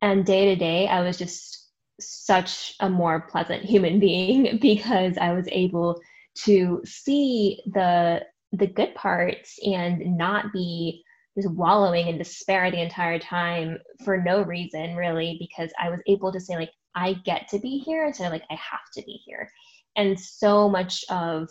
[0.00, 1.63] And day to day, I was just
[2.00, 6.00] such a more pleasant human being because I was able
[6.44, 11.02] to see the the good parts and not be
[11.36, 16.32] just wallowing in despair the entire time for no reason really because I was able
[16.32, 19.20] to say like I get to be here instead of like I have to be
[19.24, 19.50] here.
[19.96, 21.48] And so much of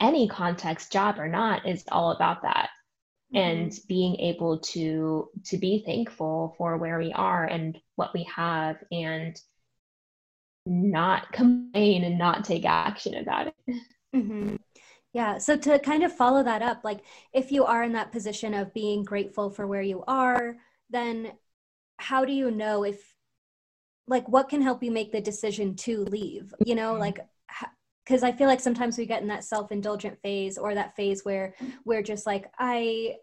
[0.00, 2.70] any context, job or not, is all about that
[3.34, 3.86] and mm-hmm.
[3.88, 9.40] being able to to be thankful for where we are and what we have and
[10.64, 13.54] not complain and not take action about it
[14.14, 14.56] mm-hmm.
[15.12, 17.00] yeah so to kind of follow that up like
[17.32, 20.56] if you are in that position of being grateful for where you are
[20.90, 21.32] then
[21.98, 23.14] how do you know if
[24.06, 27.00] like what can help you make the decision to leave you know mm-hmm.
[27.00, 27.18] like
[28.08, 31.54] because I feel like sometimes we get in that self-indulgent phase or that phase where
[31.84, 33.16] we're just like I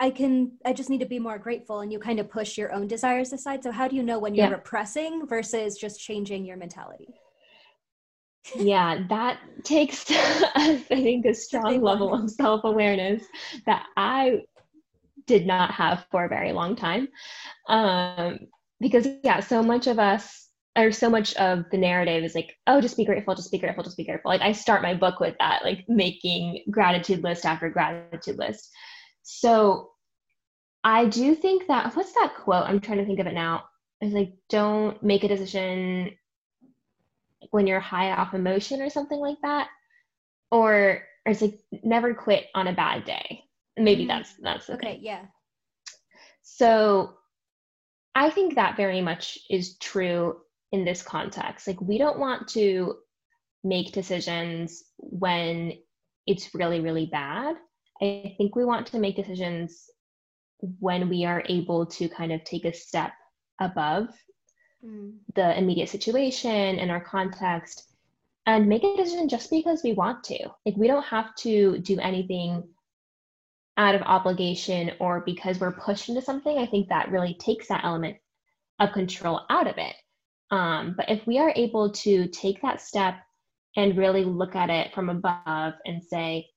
[0.00, 2.72] I can I just need to be more grateful and you kind of push your
[2.72, 3.62] own desires aside.
[3.62, 4.52] So how do you know when you're yeah.
[4.52, 7.14] repressing versus just changing your mentality?
[8.56, 13.22] yeah, that takes I think a strong level of self-awareness
[13.66, 14.42] that I
[15.26, 17.08] did not have for a very long time.
[17.68, 18.38] Um,
[18.80, 20.47] because yeah, so much of us
[20.78, 23.82] or so much of the narrative is like, oh, just be grateful, just be grateful,
[23.82, 24.30] just be grateful.
[24.30, 28.70] Like I start my book with that, like making gratitude list after gratitude list.
[29.22, 29.90] So
[30.84, 32.64] I do think that what's that quote?
[32.64, 33.64] I'm trying to think of it now.
[34.00, 36.12] It's like don't make a decision
[37.50, 39.68] when you're high off emotion or something like that.
[40.52, 43.42] Or, or it's like never quit on a bad day.
[43.76, 44.08] Maybe mm-hmm.
[44.08, 44.94] that's that's okay.
[44.94, 45.04] Thing.
[45.04, 45.22] Yeah.
[46.42, 47.14] So
[48.14, 50.36] I think that very much is true
[50.72, 51.66] in this context.
[51.66, 52.96] Like, we don't want to
[53.64, 55.72] make decisions when
[56.26, 57.56] it's really, really bad.
[58.00, 59.90] I think we want to make decisions
[60.80, 63.12] when we are able to kind of take a step
[63.60, 64.08] above
[64.84, 65.14] mm.
[65.34, 67.84] the immediate situation and our context
[68.46, 70.48] and make a decision just because we want to.
[70.64, 72.64] Like, we don't have to do anything
[73.76, 76.58] out of obligation or because we're pushed into something.
[76.58, 78.16] I think that really takes that element
[78.80, 79.94] of control out of it.
[80.50, 83.16] Um, but if we are able to take that step
[83.76, 86.48] and really look at it from above and say,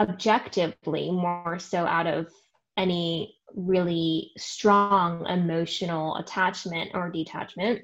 [0.00, 2.28] objectively, more so out of
[2.76, 7.82] any really strong emotional attachment or detachment,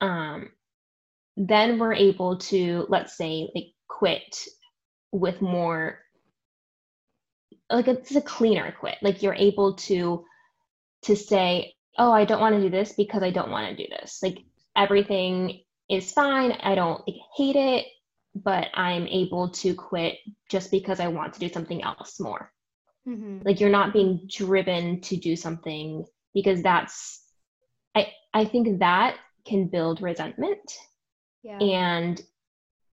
[0.00, 0.50] um,
[1.36, 4.46] then we're able to, let's say, like quit
[5.12, 5.98] with more,
[7.70, 8.96] like it's a cleaner quit.
[9.02, 10.24] Like you're able to
[11.02, 13.88] to say, oh, I don't want to do this because I don't want to do
[13.90, 14.20] this.
[14.22, 14.38] Like
[14.76, 16.52] everything is fine.
[16.52, 17.86] I don't like, hate it,
[18.34, 20.18] but I'm able to quit
[20.50, 22.50] just because I want to do something else more.
[23.08, 23.40] Mm-hmm.
[23.44, 27.22] Like you're not being driven to do something because that's
[27.94, 29.16] I I think that
[29.46, 30.78] can build resentment.
[31.42, 31.58] Yeah.
[31.58, 32.20] And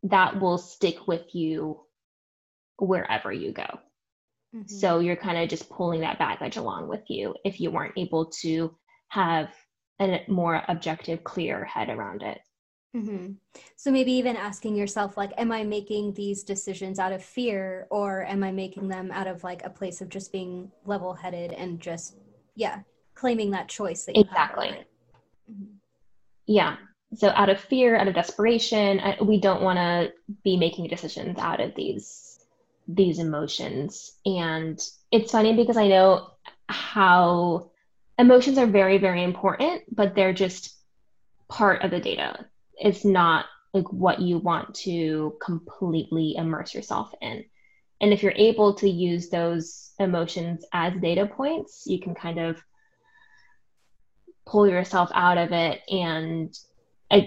[0.04, 1.80] that will stick with you
[2.78, 3.66] wherever you go.
[4.54, 4.68] Mm-hmm.
[4.68, 8.26] So you're kind of just pulling that baggage along with you if you weren't able
[8.42, 8.74] to
[9.08, 9.48] have
[10.00, 12.40] a more objective, clear head around it.
[12.94, 13.32] Mm-hmm.
[13.76, 18.24] So maybe even asking yourself, like, am I making these decisions out of fear or
[18.24, 21.80] am I making them out of like a place of just being level headed and
[21.80, 22.16] just,
[22.54, 22.80] yeah,
[23.14, 24.68] claiming that choice that exactly.
[25.50, 25.74] Mm-hmm.
[26.46, 26.76] Yeah.
[27.14, 31.60] So out of fear, out of desperation, we don't want to be making decisions out
[31.60, 32.38] of these
[32.88, 34.12] these emotions.
[34.24, 34.80] And
[35.10, 36.30] it's funny because I know
[36.68, 37.70] how
[38.18, 40.74] emotions are very, very important, but they're just
[41.48, 42.46] part of the data.
[42.78, 47.44] It's not like what you want to completely immerse yourself in.
[48.00, 52.62] And if you're able to use those emotions as data points, you can kind of
[54.46, 56.56] pull yourself out of it and,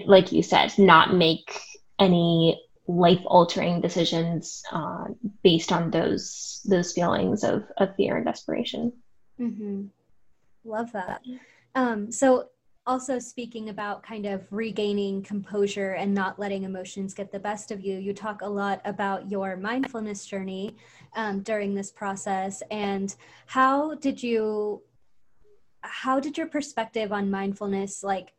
[0.06, 1.60] like you said, not make
[1.98, 5.04] any life altering decisions uh,
[5.42, 8.92] based on those those feelings of, of fear and desperation.
[9.38, 9.86] Mm-hmm.
[10.64, 11.22] Love that.
[11.74, 12.48] Um, so,
[12.86, 17.80] also speaking about kind of regaining composure and not letting emotions get the best of
[17.80, 20.74] you, you talk a lot about your mindfulness journey
[21.14, 22.62] um, during this process.
[22.70, 23.14] And
[23.46, 24.82] how did you,
[25.82, 28.32] how did your perspective on mindfulness, like,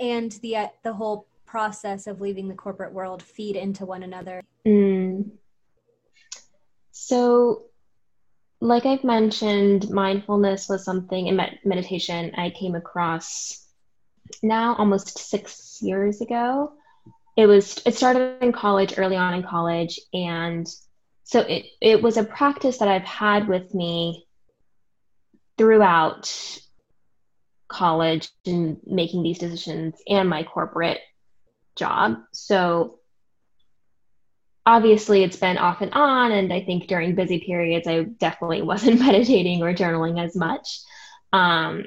[0.00, 4.42] and the uh, the whole process of leaving the corporate world feed into one another?
[4.66, 5.30] Mm.
[6.90, 7.66] So,
[8.60, 13.66] like I've mentioned, mindfulness was something in med- meditation I came across
[14.42, 16.72] now almost six years ago.
[17.36, 20.68] It was it started in college, early on in college, and
[21.24, 24.26] so it it was a practice that I've had with me
[25.56, 26.60] throughout
[27.68, 31.00] college and making these decisions and my corporate
[31.76, 32.18] job.
[32.32, 32.99] So
[34.66, 39.00] obviously it's been off and on and i think during busy periods i definitely wasn't
[39.00, 40.80] meditating or journaling as much.
[41.32, 41.84] Um,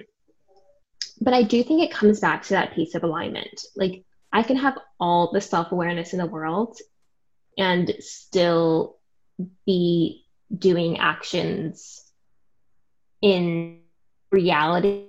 [1.22, 3.62] but i do think it comes back to that piece of alignment.
[3.76, 6.78] Like i can have all the self-awareness in the world
[7.58, 8.98] and still
[9.66, 12.04] be doing actions
[13.22, 13.80] in
[14.32, 15.08] reality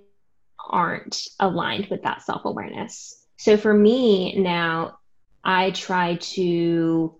[0.70, 3.20] aren't aligned with that self-awareness.
[3.38, 4.98] So for me now,
[5.42, 7.18] I try to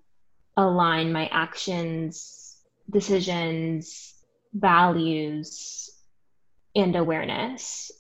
[0.57, 2.59] align my actions,
[2.91, 4.15] decisions,
[4.53, 5.91] values,
[6.77, 7.91] and awareness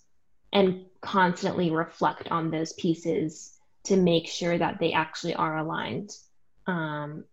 [0.52, 6.10] and constantly reflect on those pieces to make sure that they actually are aligned.
[6.66, 7.24] Um,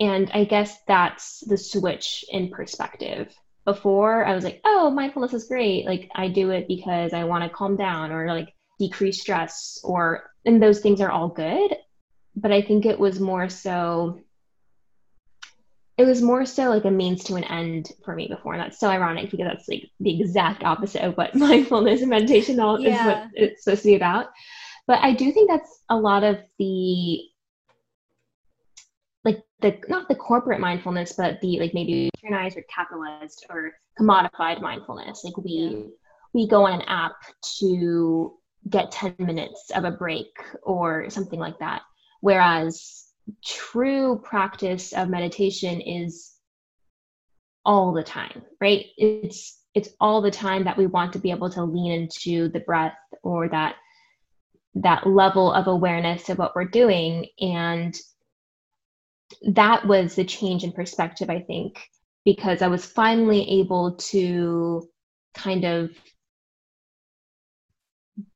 [0.00, 3.34] and I guess that's the switch in perspective.
[3.64, 5.86] Before I was like, oh, mindfulness is great.
[5.86, 10.30] Like I do it because I want to calm down or like decrease stress or
[10.44, 11.76] and those things are all good
[12.36, 14.20] but i think it was more so
[15.96, 18.80] it was more so like a means to an end for me before and that's
[18.80, 22.90] so ironic because that's like the exact opposite of what mindfulness and meditation all yeah.
[22.90, 24.26] is what it's supposed to be about
[24.86, 27.20] but i do think that's a lot of the
[29.24, 34.60] like the not the corporate mindfulness but the like maybe patronized or capitalized or commodified
[34.60, 35.90] mindfulness like we
[36.34, 37.14] we go on an app
[37.60, 38.34] to
[38.68, 40.32] get 10 minutes of a break
[40.62, 41.82] or something like that.
[42.20, 43.03] Whereas
[43.44, 46.32] true practice of meditation is
[47.64, 48.86] all the time, right?
[48.96, 52.60] It's it's all the time that we want to be able to lean into the
[52.60, 53.76] breath or that
[54.76, 57.96] that level of awareness of what we're doing and
[59.42, 61.80] that was the change in perspective i think
[62.24, 64.88] because i was finally able to
[65.34, 65.90] kind of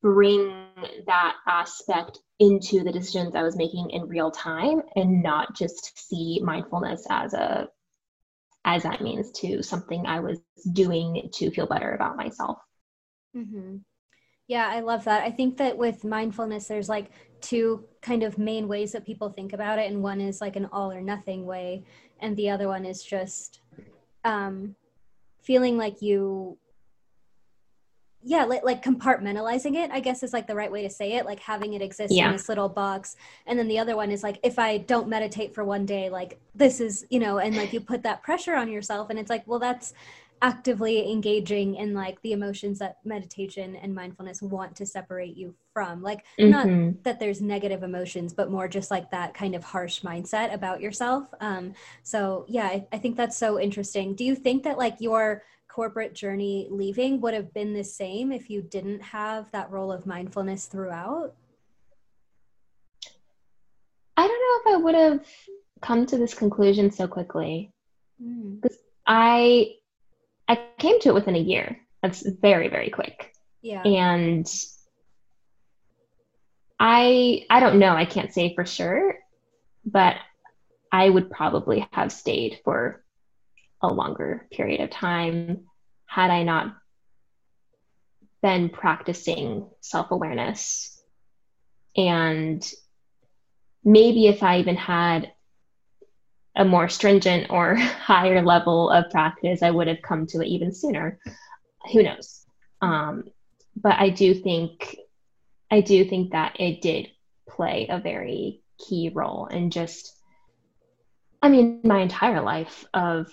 [0.01, 0.53] bring
[1.07, 6.39] that aspect into the decisions I was making in real time and not just see
[6.41, 7.67] mindfulness as a
[8.65, 10.39] as that means to something I was
[10.73, 12.57] doing to feel better about myself.
[13.35, 13.77] Mm-hmm.
[14.47, 15.23] Yeah, I love that.
[15.23, 17.11] I think that with mindfulness, there's like
[17.41, 20.67] two kind of main ways that people think about it, and one is like an
[20.71, 21.83] all or nothing way,
[22.19, 23.61] and the other one is just
[24.25, 24.75] um,
[25.41, 26.57] feeling like you
[28.23, 31.25] yeah like, like compartmentalizing it i guess is like the right way to say it
[31.25, 32.27] like having it exist yeah.
[32.27, 33.15] in this little box
[33.45, 36.39] and then the other one is like if i don't meditate for one day like
[36.53, 39.47] this is you know and like you put that pressure on yourself and it's like
[39.47, 39.93] well that's
[40.41, 46.01] actively engaging in like the emotions that meditation and mindfulness want to separate you from
[46.01, 46.49] like mm-hmm.
[46.49, 50.79] not that there's negative emotions but more just like that kind of harsh mindset about
[50.79, 54.95] yourself um so yeah I, I think that's so interesting do you think that like
[54.99, 59.91] your corporate journey leaving would have been the same if you didn't have that role
[59.91, 61.33] of mindfulness throughout
[64.17, 65.25] i don't know if i would have
[65.81, 67.71] come to this conclusion so quickly
[68.17, 68.81] because mm.
[69.07, 69.71] i
[70.49, 71.79] I came to it within a year.
[72.01, 73.33] That's very, very quick.
[73.61, 73.83] Yeah.
[73.83, 74.51] And
[76.79, 79.19] I I don't know, I can't say for sure,
[79.85, 80.15] but
[80.91, 83.03] I would probably have stayed for
[83.81, 85.65] a longer period of time
[86.05, 86.75] had I not
[88.41, 91.01] been practicing self-awareness.
[91.95, 92.65] And
[93.83, 95.31] maybe if I even had
[96.55, 100.73] a more stringent or higher level of practice, I would have come to it even
[100.73, 101.19] sooner.
[101.91, 102.45] Who knows?
[102.81, 103.25] Um,
[103.75, 104.97] but I do think,
[105.71, 107.09] I do think that it did
[107.47, 110.15] play a very key role in just,
[111.41, 113.27] I mean, my entire life of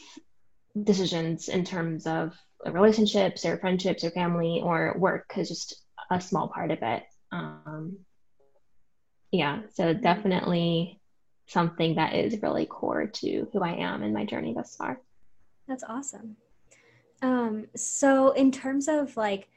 [0.85, 6.49] decisions in terms of relationships or friendships or family or work is just a small
[6.49, 7.03] part of it.
[7.33, 7.99] Um,
[9.33, 11.01] yeah, so definitely
[11.49, 15.01] something that is really core to who I am in my journey thus far.
[15.68, 16.37] That's awesome.
[17.22, 19.49] Um, so, in terms of like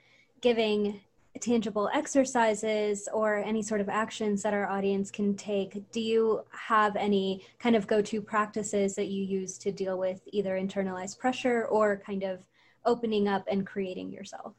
[0.41, 1.01] giving
[1.41, 6.95] tangible exercises or any sort of actions that our audience can take, do you have
[6.95, 11.65] any kind of go to practices that you use to deal with either internalized pressure
[11.65, 12.39] or kind of
[12.85, 14.53] opening up and creating yourself?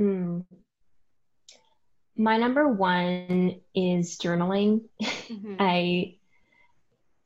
[0.00, 0.44] Mm
[2.18, 4.82] my number one is journaling.
[5.00, 5.56] Mm-hmm.
[5.58, 6.16] I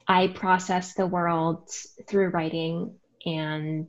[0.07, 1.70] I process the world
[2.07, 3.88] through writing and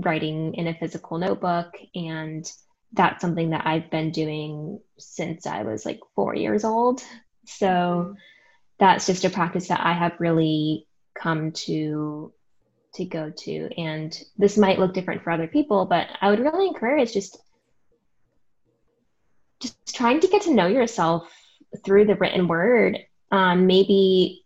[0.00, 2.50] writing in a physical notebook and
[2.92, 7.02] that's something that I've been doing since I was like 4 years old.
[7.46, 8.16] So
[8.78, 12.32] that's just a practice that I have really come to
[12.94, 16.66] to go to and this might look different for other people but I would really
[16.66, 17.38] encourage just
[19.60, 21.30] just trying to get to know yourself
[21.84, 22.98] through the written word.
[23.30, 24.44] Um, maybe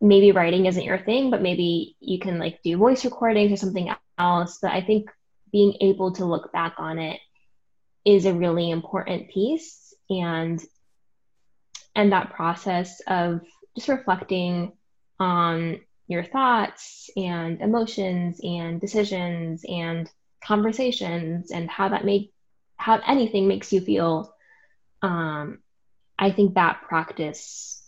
[0.00, 3.88] maybe writing isn't your thing, but maybe you can like do voice recordings or something
[4.18, 4.58] else.
[4.60, 5.10] But I think
[5.52, 7.20] being able to look back on it
[8.04, 10.62] is a really important piece and
[11.96, 13.40] and that process of
[13.76, 14.72] just reflecting
[15.20, 20.10] on your thoughts and emotions and decisions and
[20.44, 22.30] conversations and how that made
[22.76, 24.34] how anything makes you feel,
[25.00, 25.58] um,
[26.18, 27.82] I think that practice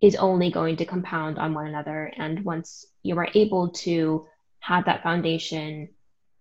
[0.00, 2.12] is only going to compound on one another.
[2.16, 4.26] And once you are able to
[4.64, 5.90] have that foundation,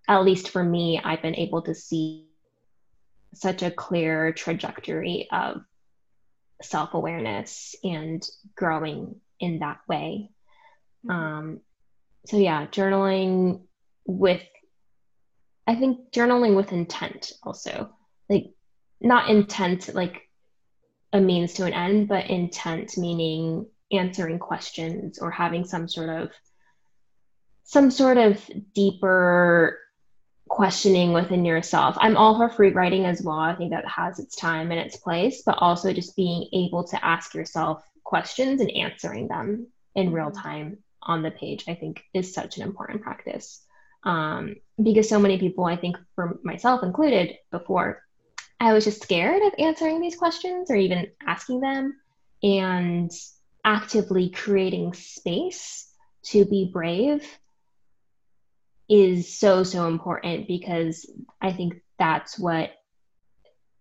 [0.07, 2.27] at least for me, I've been able to see
[3.33, 5.61] such a clear trajectory of
[6.61, 10.29] self awareness and growing in that way.
[11.09, 11.59] Um,
[12.25, 13.63] so, yeah, journaling
[14.05, 14.41] with
[15.67, 17.93] I think journaling with intent also.
[18.29, 18.51] Like
[19.01, 20.29] not intent like
[21.11, 26.31] a means to an end, but intent meaning answering questions or having some sort of
[27.73, 28.39] some sort of
[28.75, 29.79] deeper
[30.47, 31.97] questioning within yourself.
[31.99, 33.39] I'm all for free writing as well.
[33.39, 37.03] I think that has its time and its place, but also just being able to
[37.03, 42.33] ask yourself questions and answering them in real time on the page, I think is
[42.33, 43.65] such an important practice
[44.03, 48.03] um, because so many people, I think for myself included, before
[48.59, 51.99] I was just scared of answering these questions or even asking them,
[52.43, 53.11] and
[53.65, 55.89] actively creating space
[56.23, 57.25] to be brave
[58.89, 61.09] is so so important because
[61.41, 62.71] I think that's what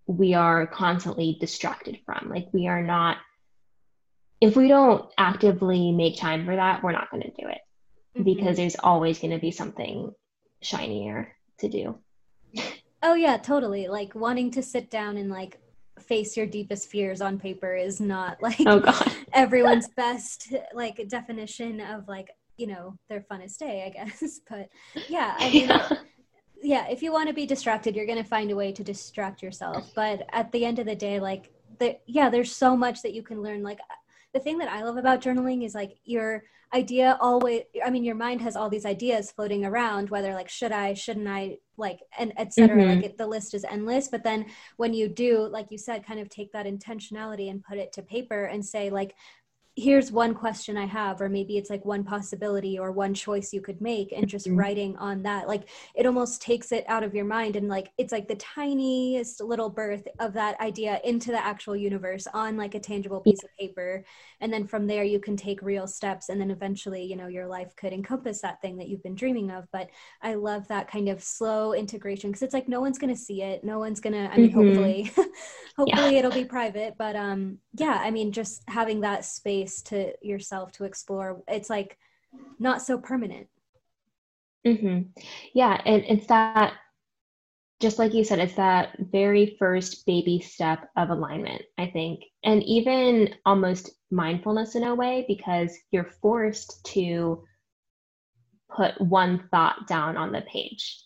[0.06, 2.28] we are constantly distracted from.
[2.28, 3.18] Like we are not
[4.40, 7.60] if we don't actively make time for that, we're not going to do it
[8.16, 8.24] mm-hmm.
[8.24, 10.12] because there's always going to be something
[10.60, 11.98] shinier to do.
[13.02, 13.88] Oh yeah, totally.
[13.88, 15.60] Like wanting to sit down and like
[16.00, 19.12] face your deepest fears on paper is not like oh, God.
[19.32, 24.40] everyone's best like definition of like, you know, their funnest day, I guess.
[24.48, 24.68] But
[25.08, 25.88] yeah, I mean yeah.
[26.62, 29.42] yeah, if you want to be distracted, you're going to find a way to distract
[29.42, 29.92] yourself.
[29.94, 33.22] But at the end of the day, like the yeah, there's so much that you
[33.22, 33.80] can learn like
[34.32, 36.44] the thing that I love about journaling is like your
[36.74, 40.72] idea always i mean your mind has all these ideas floating around whether like should
[40.72, 42.94] i shouldn't i like and etc mm-hmm.
[42.94, 44.46] like it, the list is endless but then
[44.76, 48.02] when you do like you said kind of take that intentionality and put it to
[48.02, 49.14] paper and say like
[49.74, 53.62] here's one question I have, or maybe it's like one possibility or one choice you
[53.62, 54.58] could make, and just mm-hmm.
[54.58, 55.48] writing on that.
[55.48, 59.40] Like it almost takes it out of your mind, and like it's like the tiniest
[59.40, 63.50] little birth of that idea into the actual universe on like a tangible piece of
[63.58, 64.04] paper.
[64.40, 67.46] And then from there, you can take real steps, and then eventually, you know, your
[67.46, 69.66] life could encompass that thing that you've been dreaming of.
[69.72, 69.88] But
[70.20, 73.42] I love that kind of slow integration because it's like no one's going to see
[73.42, 74.66] it, no one's going to, I mean, mm-hmm.
[74.66, 75.12] hopefully,
[75.78, 76.18] hopefully yeah.
[76.18, 80.72] it'll be private, but um, yeah, I mean, just having that space space to yourself
[80.72, 81.96] to explore it's like
[82.58, 83.48] not so permanent
[84.66, 85.02] mm-hmm.
[85.54, 86.74] yeah and it's that
[87.80, 92.62] just like you said it's that very first baby step of alignment i think and
[92.62, 97.42] even almost mindfulness in a way because you're forced to
[98.74, 101.02] put one thought down on the page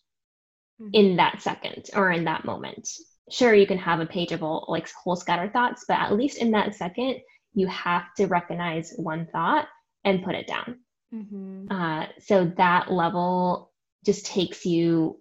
[0.80, 0.90] mm-hmm.
[0.92, 2.88] in that second or in that moment
[3.28, 6.38] sure you can have a page of all like whole scattered thoughts but at least
[6.38, 7.18] in that second
[7.56, 9.66] you have to recognize one thought
[10.04, 10.78] and put it down.
[11.12, 11.72] Mm-hmm.
[11.72, 13.72] Uh, so that level
[14.04, 15.20] just takes you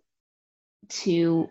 [0.90, 1.50] to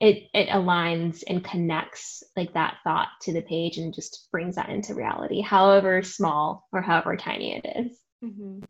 [0.00, 4.68] it it aligns and connects like that thought to the page and just brings that
[4.68, 7.98] into reality however small or however tiny it is.
[8.24, 8.60] Mm-hmm.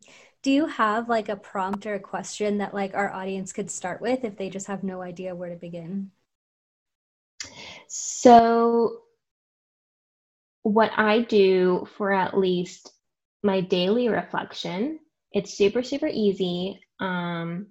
[0.43, 4.01] do you have like a prompt or a question that like our audience could start
[4.01, 6.11] with if they just have no idea where to begin
[7.89, 9.01] so
[10.67, 12.91] what I do for at least
[13.45, 14.99] my daily reflection,
[15.31, 16.81] it's super, super easy.
[16.99, 17.69] Um,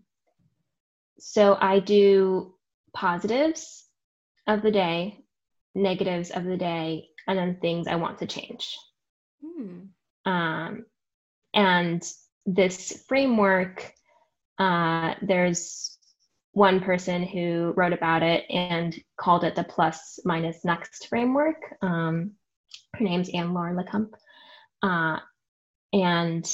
[1.19, 2.55] so I do
[2.93, 3.83] positives
[4.47, 5.25] of the day,
[5.73, 8.77] negatives of the day, and then things I want to change.
[9.43, 9.79] Hmm.
[10.23, 10.85] Um,
[11.53, 12.01] and
[12.45, 13.91] this framework,
[14.57, 15.97] uh, there's
[16.53, 21.57] one person who wrote about it and called it the plus minus next framework.
[21.81, 22.35] Um,
[22.97, 24.09] her name's Anne Lauren Le Cunff.
[24.81, 25.19] Uh,
[25.93, 26.49] and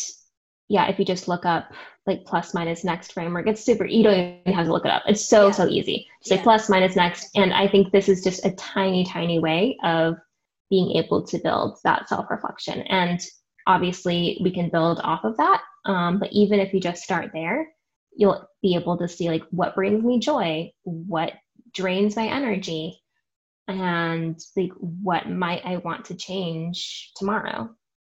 [0.68, 1.72] yeah, if you just look up
[2.08, 5.04] like plus minus next framework, it's super, you don't even have to look it up.
[5.08, 5.52] It's so, yeah.
[5.52, 6.08] so easy.
[6.24, 6.44] Say yeah.
[6.44, 7.30] plus minus next.
[7.36, 10.16] And I think this is just a tiny, tiny way of
[10.70, 12.82] being able to build that self reflection.
[12.84, 13.20] And
[13.68, 15.62] obviously, we can build off of that.
[15.86, 17.68] Um, but even if you just start there,
[18.16, 21.34] you'll be able to see like what brings me joy, what
[21.74, 23.02] drains my energy,
[23.72, 27.70] and like what might i want to change tomorrow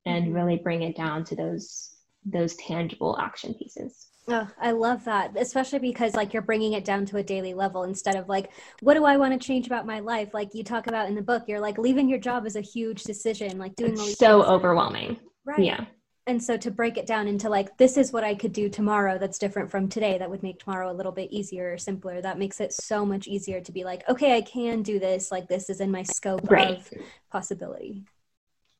[0.05, 0.35] and mm-hmm.
[0.35, 1.95] really bring it down to those
[2.25, 7.05] those tangible action pieces Oh, I love that, especially because like you're bringing it down
[7.05, 8.49] to a daily level instead of like,
[8.81, 10.33] what do I want to change about my life?
[10.33, 13.03] Like you talk about in the book, you're like leaving your job is a huge
[13.03, 15.19] decision, like doing these so overwhelming.
[15.45, 15.59] Right.
[15.59, 15.85] Yeah
[16.27, 19.17] and so to break it down into like this is what i could do tomorrow
[19.17, 22.39] that's different from today that would make tomorrow a little bit easier or simpler that
[22.39, 25.31] makes it so much easier to be like okay i can do this.
[25.31, 26.77] Like this is in my scope right.
[26.77, 26.89] of
[27.31, 28.05] possibility.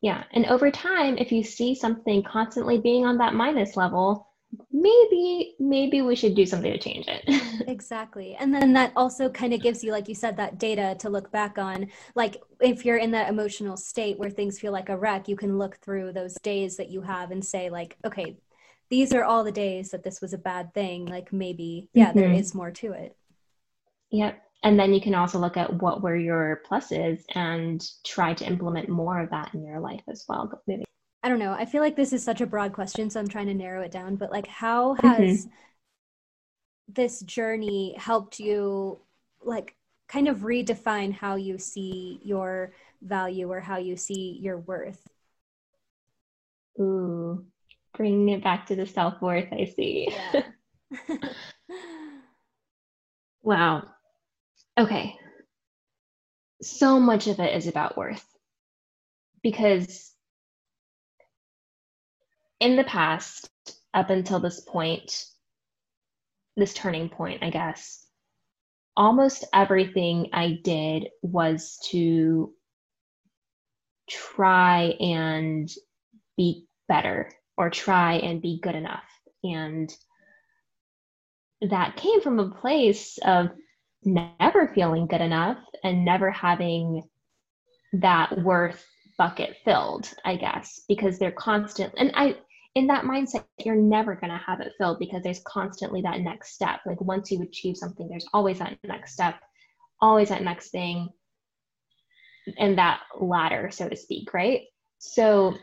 [0.01, 0.23] Yeah.
[0.31, 4.27] And over time if you see something constantly being on that minus level
[4.71, 7.23] maybe maybe we should do something to change it.
[7.67, 8.35] Exactly.
[8.35, 11.31] And then that also kind of gives you like you said that data to look
[11.31, 11.87] back on.
[12.13, 15.57] Like if you're in that emotional state where things feel like a wreck you can
[15.57, 18.37] look through those days that you have and say like okay
[18.89, 21.05] these are all the days that this was a bad thing.
[21.05, 22.19] Like maybe yeah mm-hmm.
[22.19, 23.15] there is more to it.
[24.11, 24.41] Yep.
[24.63, 28.89] And then you can also look at what were your pluses and try to implement
[28.89, 30.85] more of that in your life as well moving
[31.25, 31.53] I don't know.
[31.53, 33.89] I feel like this is such a broad question, so I'm trying to narrow it
[33.89, 34.15] down.
[34.15, 35.49] But like, how has mm-hmm.
[36.87, 38.99] this journey helped you,
[39.41, 39.75] like,
[40.07, 45.01] kind of redefine how you see your value or how you see your worth?
[46.79, 47.43] Ooh,
[47.97, 49.51] bringing it back to the self worth.
[49.51, 50.09] I see.
[50.11, 50.43] Yeah.
[53.41, 53.81] wow.
[54.77, 55.15] Okay.
[56.61, 58.27] So much of it is about worth
[59.41, 60.14] because
[62.59, 63.49] in the past,
[63.93, 65.25] up until this point,
[66.57, 68.05] this turning point, I guess,
[68.97, 72.53] almost everything I did was to
[74.09, 75.69] try and
[76.37, 79.03] be better or try and be good enough.
[79.43, 79.93] And
[81.61, 83.49] that came from a place of
[84.03, 87.03] never feeling good enough and never having
[87.93, 88.85] that worth
[89.17, 91.93] bucket filled, I guess, because they're constant.
[91.97, 92.37] And I,
[92.75, 96.53] in that mindset, you're never going to have it filled because there's constantly that next
[96.53, 96.81] step.
[96.85, 99.35] Like once you achieve something, there's always that next step,
[100.01, 101.09] always that next thing,
[102.57, 104.61] and that ladder, so to speak, right?
[104.99, 105.55] So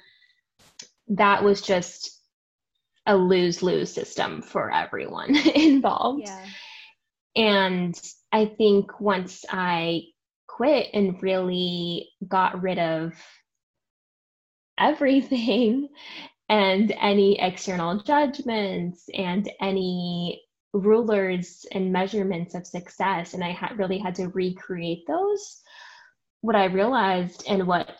[1.08, 2.18] that was just
[3.06, 6.26] a lose lose system for everyone involved.
[6.26, 6.46] Yeah.
[7.34, 8.00] And
[8.30, 10.02] I think once I
[10.46, 13.14] quit and really got rid of
[14.82, 15.88] everything
[16.48, 20.42] and any external judgments and any
[20.74, 23.34] rulers and measurements of success.
[23.34, 25.62] And i had really had to recreate those.
[26.40, 27.90] What i realized and what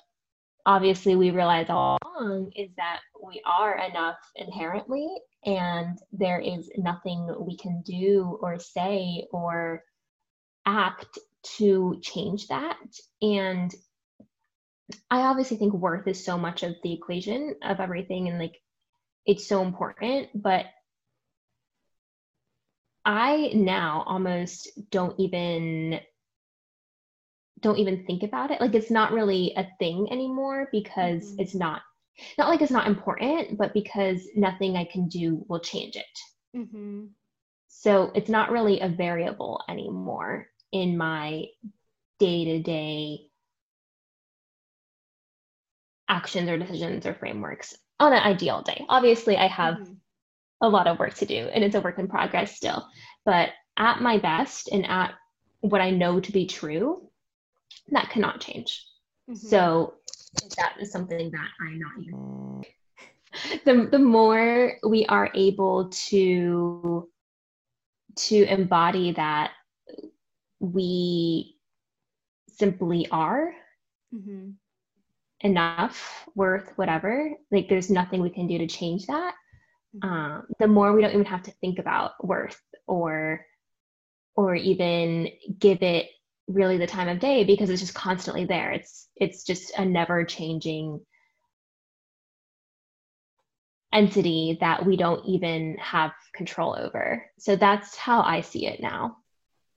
[0.66, 5.08] obviously we realize all along is that we are enough inherently
[5.44, 9.82] and there is nothing we can do or say or
[10.66, 12.78] act to change that.
[13.20, 13.74] And
[15.10, 18.56] i obviously think worth is so much of the equation of everything and like
[19.26, 20.66] it's so important but
[23.04, 26.00] i now almost don't even
[27.60, 31.40] don't even think about it like it's not really a thing anymore because mm-hmm.
[31.40, 31.80] it's not
[32.36, 37.06] not like it's not important but because nothing i can do will change it mm-hmm.
[37.68, 41.44] so it's not really a variable anymore in my
[42.18, 43.18] day-to-day
[46.12, 49.92] actions or decisions or frameworks on an ideal day obviously i have mm-hmm.
[50.60, 52.86] a lot of work to do and it's a work in progress still
[53.24, 55.12] but at my best and at
[55.60, 57.08] what i know to be true
[57.90, 58.84] that cannot change.
[59.30, 59.46] Mm-hmm.
[59.46, 59.94] So
[60.56, 62.64] that is something that I'm not using.
[63.64, 67.08] The, the more we are able to
[68.14, 69.52] to embody that
[70.60, 71.56] we
[72.48, 73.54] simply are
[74.14, 74.50] mm-hmm.
[75.42, 79.34] Enough worth whatever like there's nothing we can do to change that.
[79.96, 80.08] Mm-hmm.
[80.08, 83.44] um, the more we don't even have to think about worth or
[84.34, 85.28] or even
[85.58, 86.08] give it
[86.48, 88.72] really the time of day because it's just constantly there.
[88.72, 91.00] It's it's just a never changing
[93.92, 97.26] entity that we don't even have control over.
[97.38, 99.18] So that's how i see it now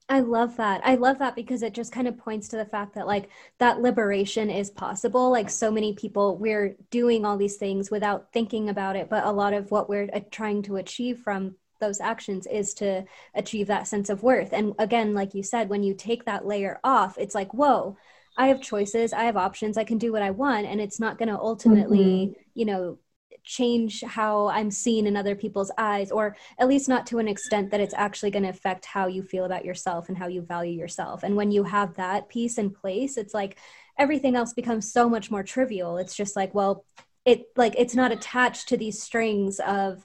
[0.08, 0.82] I love that.
[0.84, 3.28] I love that because it just kind of points to the fact that like
[3.58, 5.30] that liberation is possible.
[5.30, 9.32] Like so many people we're doing all these things without thinking about it, but a
[9.32, 13.04] lot of what we're uh, trying to achieve from those actions is to
[13.34, 14.52] achieve that sense of worth.
[14.52, 17.96] And again, like you said, when you take that layer off, it's like, whoa,
[18.36, 20.66] I have choices, I have options, I can do what I want.
[20.66, 22.40] And it's not going to ultimately, mm-hmm.
[22.54, 22.98] you know,
[23.46, 27.70] change how I'm seen in other people's eyes, or at least not to an extent
[27.70, 30.78] that it's actually going to affect how you feel about yourself and how you value
[30.78, 31.22] yourself.
[31.22, 33.58] And when you have that piece in place, it's like
[33.98, 35.96] everything else becomes so much more trivial.
[35.96, 36.84] It's just like, well,
[37.24, 40.04] it like it's not attached to these strings of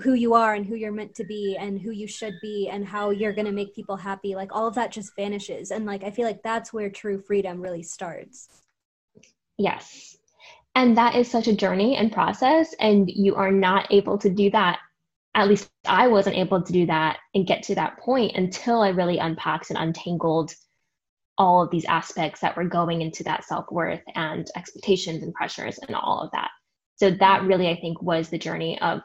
[0.00, 2.86] who you are and who you're meant to be and who you should be and
[2.86, 6.04] how you're going to make people happy like all of that just vanishes and like
[6.04, 8.48] i feel like that's where true freedom really starts
[9.56, 10.17] yes
[10.74, 14.50] and that is such a journey and process and you are not able to do
[14.50, 14.78] that
[15.34, 18.88] at least i wasn't able to do that and get to that point until i
[18.88, 20.54] really unpacked and untangled
[21.36, 25.94] all of these aspects that were going into that self-worth and expectations and pressures and
[25.94, 26.50] all of that
[26.96, 29.00] so that really i think was the journey of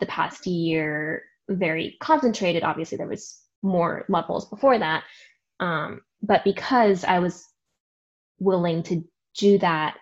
[0.00, 2.62] the past year very concentrated.
[2.62, 5.04] Obviously, there was more levels before that.
[5.60, 7.44] Um, but because I was
[8.38, 9.04] willing to
[9.36, 9.96] do that,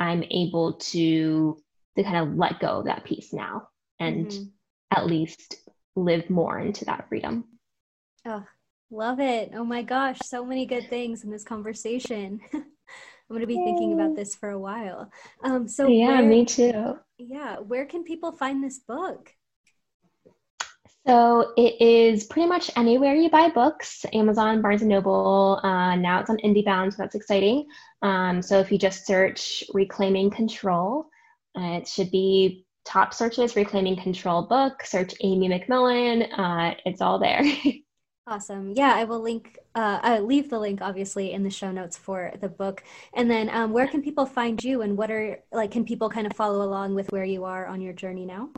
[0.00, 1.56] I'm able to
[1.96, 4.44] to kind of let go of that piece now and mm-hmm.
[4.90, 5.56] at least
[5.96, 7.44] live more into that freedom.
[8.26, 8.44] Oh,
[8.90, 9.52] love it.
[9.54, 12.40] Oh my gosh, so many good things in this conversation.
[12.52, 15.12] I'm going to be thinking about this for a while.
[15.44, 16.98] Um, so yeah, where, me too.
[17.16, 19.32] Yeah, where can people find this book?
[21.06, 25.60] So it is pretty much anywhere you buy books, Amazon, Barnes and Noble.
[25.62, 27.66] Uh, now it's on IndieBound, so that's exciting.
[28.02, 31.06] Um, so if you just search "Reclaiming Control,"
[31.58, 33.56] uh, it should be top searches.
[33.56, 34.82] Reclaiming Control book.
[34.84, 36.28] Search Amy McMillan.
[36.38, 37.42] Uh, it's all there.
[38.26, 38.72] Awesome.
[38.76, 42.32] Yeah, I will link, uh, I'll leave the link obviously in the show notes for
[42.40, 42.84] the book.
[43.14, 46.28] And then um, where can people find you and what are, like, can people kind
[46.28, 48.50] of follow along with where you are on your journey now?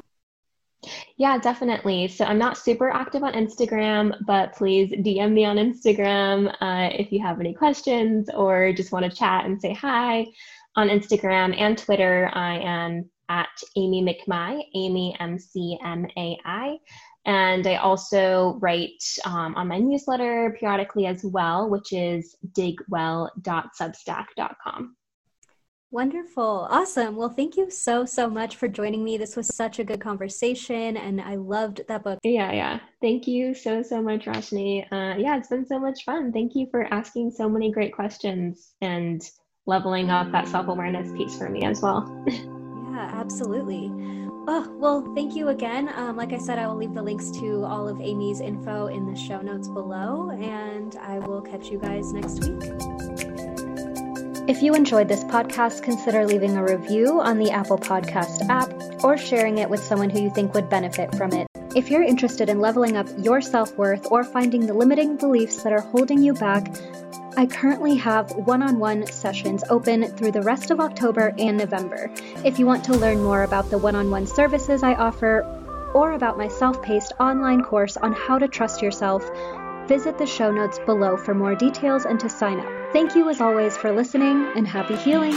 [1.16, 2.08] Yeah, definitely.
[2.08, 7.12] So I'm not super active on Instagram, but please DM me on Instagram uh, if
[7.12, 10.26] you have any questions or just want to chat and say hi.
[10.74, 16.78] On Instagram and Twitter, I am at Amy McMai, Amy M C M A I.
[17.24, 24.96] And I also write um, on my newsletter periodically as well, which is digwell.substack.com.
[25.92, 26.66] Wonderful.
[26.70, 27.16] Awesome.
[27.16, 29.18] Well, thank you so, so much for joining me.
[29.18, 32.18] This was such a good conversation and I loved that book.
[32.22, 32.80] Yeah, yeah.
[33.02, 34.84] Thank you so, so much, Roshni.
[34.90, 36.32] Uh, yeah, it's been so much fun.
[36.32, 39.22] Thank you for asking so many great questions and
[39.66, 42.24] leveling up that self awareness piece for me as well.
[42.26, 43.92] yeah, absolutely.
[44.48, 45.90] Oh, well, thank you again.
[45.94, 49.06] Um, like I said, I will leave the links to all of Amy's info in
[49.06, 53.31] the show notes below, and I will catch you guys next week.
[54.48, 58.72] If you enjoyed this podcast, consider leaving a review on the Apple Podcast app
[59.04, 61.46] or sharing it with someone who you think would benefit from it.
[61.76, 65.72] If you're interested in leveling up your self worth or finding the limiting beliefs that
[65.72, 66.76] are holding you back,
[67.36, 72.10] I currently have one on one sessions open through the rest of October and November.
[72.44, 75.42] If you want to learn more about the one on one services I offer
[75.94, 79.22] or about my self paced online course on how to trust yourself,
[79.92, 82.92] visit the show notes below for more details and to sign up.
[82.94, 85.34] Thank you as always for listening and happy healing.